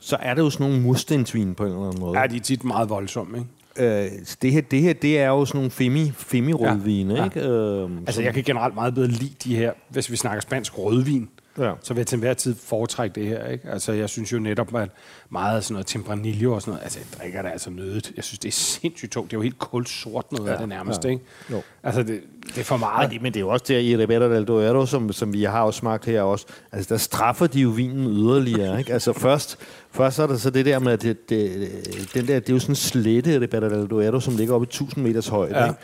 [0.00, 2.18] Så er det jo sådan nogle murstensvin på en eller anden måde.
[2.20, 4.04] Ja, de er tit meget voldsomme, ikke?
[4.04, 4.10] Øh,
[4.42, 7.20] det, her, det her, det er jo sådan nogle femi, femi-rødvine, ja.
[7.20, 7.24] ja.
[7.24, 7.40] ikke?
[7.40, 11.28] Øh, Altså, jeg kan generelt meget bedre lide de her, hvis vi snakker spansk rødvin.
[11.58, 11.72] Ja.
[11.82, 13.68] Så vil jeg til enhver tid foretrække det her, ikke?
[13.70, 14.90] Altså, jeg synes jo netop, at
[15.30, 18.12] meget sådan noget Tempranillo og sådan noget, altså, jeg drikker det altså nødigt.
[18.16, 19.30] Jeg synes, det er sindssygt tungt.
[19.30, 21.08] Det er jo helt kulsort noget ja, af det nærmest, ja.
[21.08, 21.22] ikke?
[21.50, 21.62] Jo.
[21.82, 23.10] Altså, det, det er for meget.
[23.10, 25.62] det, men det er jo også der i Ribera del Duero, som, som vi har
[25.62, 26.46] også smagt her også.
[26.72, 28.92] Altså, der straffer de jo vinen yderligere, ikke?
[28.92, 29.58] Altså, først,
[29.90, 31.68] først så er der så det der med, at det, det,
[32.14, 34.68] den der, det er jo sådan en slette Ribera del Duero, som ligger oppe i
[34.68, 35.60] 1000 meters højde, Ja.
[35.62, 35.68] ja.
[35.68, 35.78] ikke?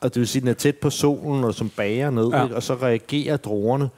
[0.00, 2.36] Og det vil sige, at den er tæt på solen, og som bager ned, Ja.
[2.36, 2.42] ja.
[2.44, 2.56] ikke?
[2.56, 3.88] og så reagerer druerne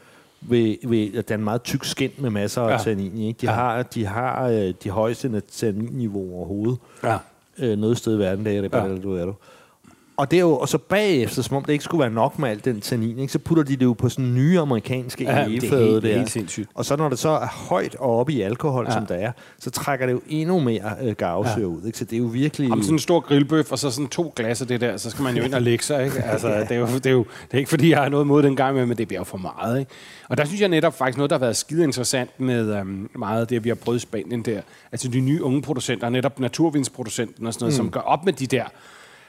[0.40, 2.72] ved, ved, at der er en meget tyk skin med masser af Ja.
[2.72, 2.78] ja.
[2.78, 3.18] tannin.
[3.18, 3.38] Ikke?
[3.40, 3.52] De, Ja.
[3.52, 7.16] har, de har øh, de højeste tanninniveauer overhovedet Ja.
[7.58, 8.84] øh, noget sted i verden, der er det Ja.
[8.84, 8.98] ja.
[9.02, 9.32] Duero.
[10.18, 12.48] Og, det er jo, og så bagefter, som om det ikke skulle være nok med
[12.50, 15.44] alt den tannin, ikke, så putter de det jo på sådan nye amerikanske Ja, ja,
[15.44, 16.18] det egefade helt- det er der.
[16.18, 16.68] helt sindssygt.
[16.74, 18.90] Og så når det så er højt og oppe i alkohol, Ja.
[18.92, 18.98] ja.
[18.98, 21.58] som der er, så trækker det jo endnu mere øh, gavsø Ja.
[21.58, 21.64] ja.
[21.64, 21.82] ud.
[21.86, 21.98] Ikke?
[21.98, 22.72] Så det er jo virkelig...
[22.72, 25.22] Om sådan en stor grillbøf, og så sådan to glas af det der, så skal
[25.22, 26.22] man jo ind og lægge sig, ikke?
[26.22, 27.18] Altså, det, er jo, det, er jo,
[27.50, 29.24] det er ikke, fordi jeg har noget mod den gang med, men det bliver jo
[29.24, 29.90] for meget, ikke?
[30.28, 33.40] Og der synes jeg netop faktisk noget, der har været skide interessant med øhm, meget
[33.40, 34.60] af det, vi har prøvet i Spanien der.
[34.92, 37.76] Altså de nye unge producenter, netop naturvinsproducenten og sådan noget, mm.
[37.76, 38.64] som gør op med de der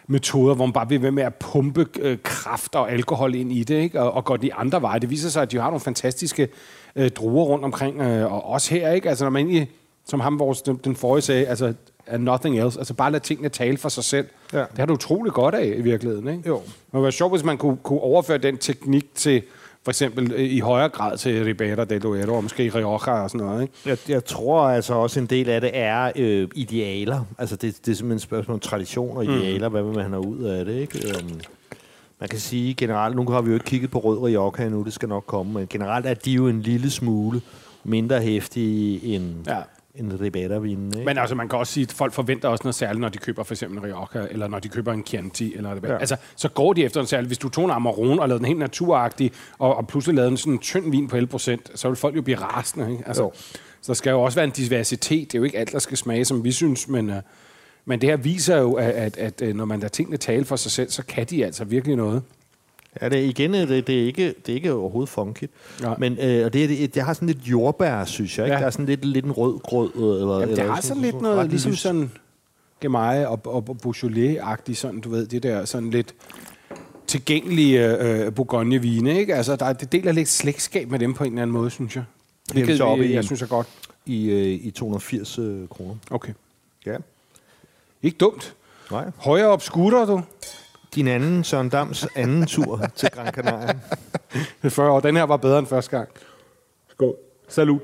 [0.10, 3.64] metoder, hvor man bare bliver ved med at pumpe øh, kraft og alkohol ind i
[3.64, 4.02] det, ikke?
[4.02, 5.00] Og, og går de andre veje.
[5.00, 6.48] Det viser sig, at de har nogle fantastiske
[6.96, 9.10] øh, druer rundt omkring, øh, og også her, ikke?
[9.10, 9.72] Altså, når man egentlig,
[10.06, 11.74] som ham vores, den, den forrige sagde, altså,
[12.08, 12.80] and nothing else.
[12.80, 14.28] Altså bare lade tingene tale for sig selv.
[14.54, 14.60] Ja.
[14.60, 16.44] Det har du utrolig godt af i virkeligheden, ikke?
[16.48, 16.58] Jo.
[16.58, 19.42] Det ville være sjovt, hvis man kunne, kunne overføre den teknik til
[19.84, 23.48] for eksempel øh, i højere grad til Ribera del Duero, og måske Rioja og sådan
[23.48, 23.74] noget, ikke?
[23.86, 27.26] Jeg, jeg tror altså også, en del af det er øh, idealer.
[27.38, 29.68] Altså det, det er simpelthen et spørgsmål om tradition og idealer.
[29.68, 29.74] Mm.
[29.74, 31.00] Hvad vil man have ud af det, ikke?
[31.24, 31.40] Um,
[32.20, 34.94] man kan sige generelt, nu har vi jo ikke kigget på Rød Rioja endnu, det
[34.94, 37.42] skal nok komme, men generelt er de jo en lille smule
[37.84, 39.62] mindre hæftige end, ja
[40.00, 40.94] en Ribera-vin.
[41.06, 43.44] Men altså, man kan også sige, at folk forventer også noget særligt, når de køber
[43.44, 45.56] for eksempel en Rioja, eller når de køber en Chianti.
[45.56, 45.98] Eller ja.
[45.98, 47.28] Altså, så går de efter en særlig.
[47.28, 50.38] Hvis du tog en Amarone og lavede den helt naturagtig, og, og pludselig lavede en
[50.38, 52.92] sådan en tynd vin på 11%, så vil folk jo blive rasende.
[52.92, 53.04] Ikke?
[53.08, 53.30] Altså,
[53.82, 55.32] så der skal jo også være en diversitet.
[55.32, 57.10] Det er jo ikke alt, der skal smage, som vi synes, men...
[57.10, 57.16] Uh,
[57.86, 60.56] men det her viser jo, at, at, at, at når man lader tingene tale for
[60.56, 62.24] sig selv, så kan de altså virkelig noget.
[63.02, 65.50] Ja, det, igen, det, det, er ikke, det er ikke overhovedet funky.
[65.82, 65.94] Ja.
[65.98, 68.46] Men øh, og det, det, det har sådan lidt jordbær, synes jeg.
[68.46, 68.54] Ikke?
[68.54, 68.60] Ja.
[68.60, 69.94] Der er sådan lidt, lidt en rød grød.
[69.96, 71.80] Eller, Jamen, det eller har sådan lidt noget, ligesom lys.
[71.80, 72.12] sådan
[72.82, 76.16] Gemaille og, og Beaujolais-agtigt, sådan, du ved, det der sådan lidt
[77.08, 79.36] tilgængelige øh, Bourgogne-vine, ikke?
[79.36, 81.96] Altså, der er, det deler lidt slægtskab med dem på en eller anden måde, synes
[81.96, 82.04] jeg.
[82.54, 83.68] Hvilket så op i, jeg synes er godt.
[84.06, 85.96] I, øh, i 280 øh, kroner.
[86.12, 86.34] Okay.
[86.86, 86.96] Ja.
[88.04, 88.56] Ikke dumt.
[88.92, 89.12] Nej.
[89.18, 90.22] Højere op scooter, du
[90.96, 93.74] din anden Søren Dams anden tur til Gran Canaria.
[94.34, 95.00] Det er 40 år.
[95.00, 96.10] Den her var bedre end første gang.
[96.90, 97.16] Skål.
[97.48, 97.82] Salut.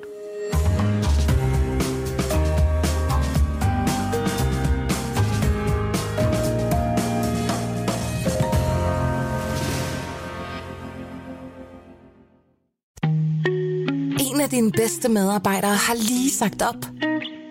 [14.19, 16.85] En af dine bedste medarbejdere har lige sagt op.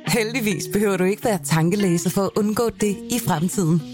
[0.06, 3.93] Heldigvis behøver du ikke være tankelæser for at undgå det i fremtiden.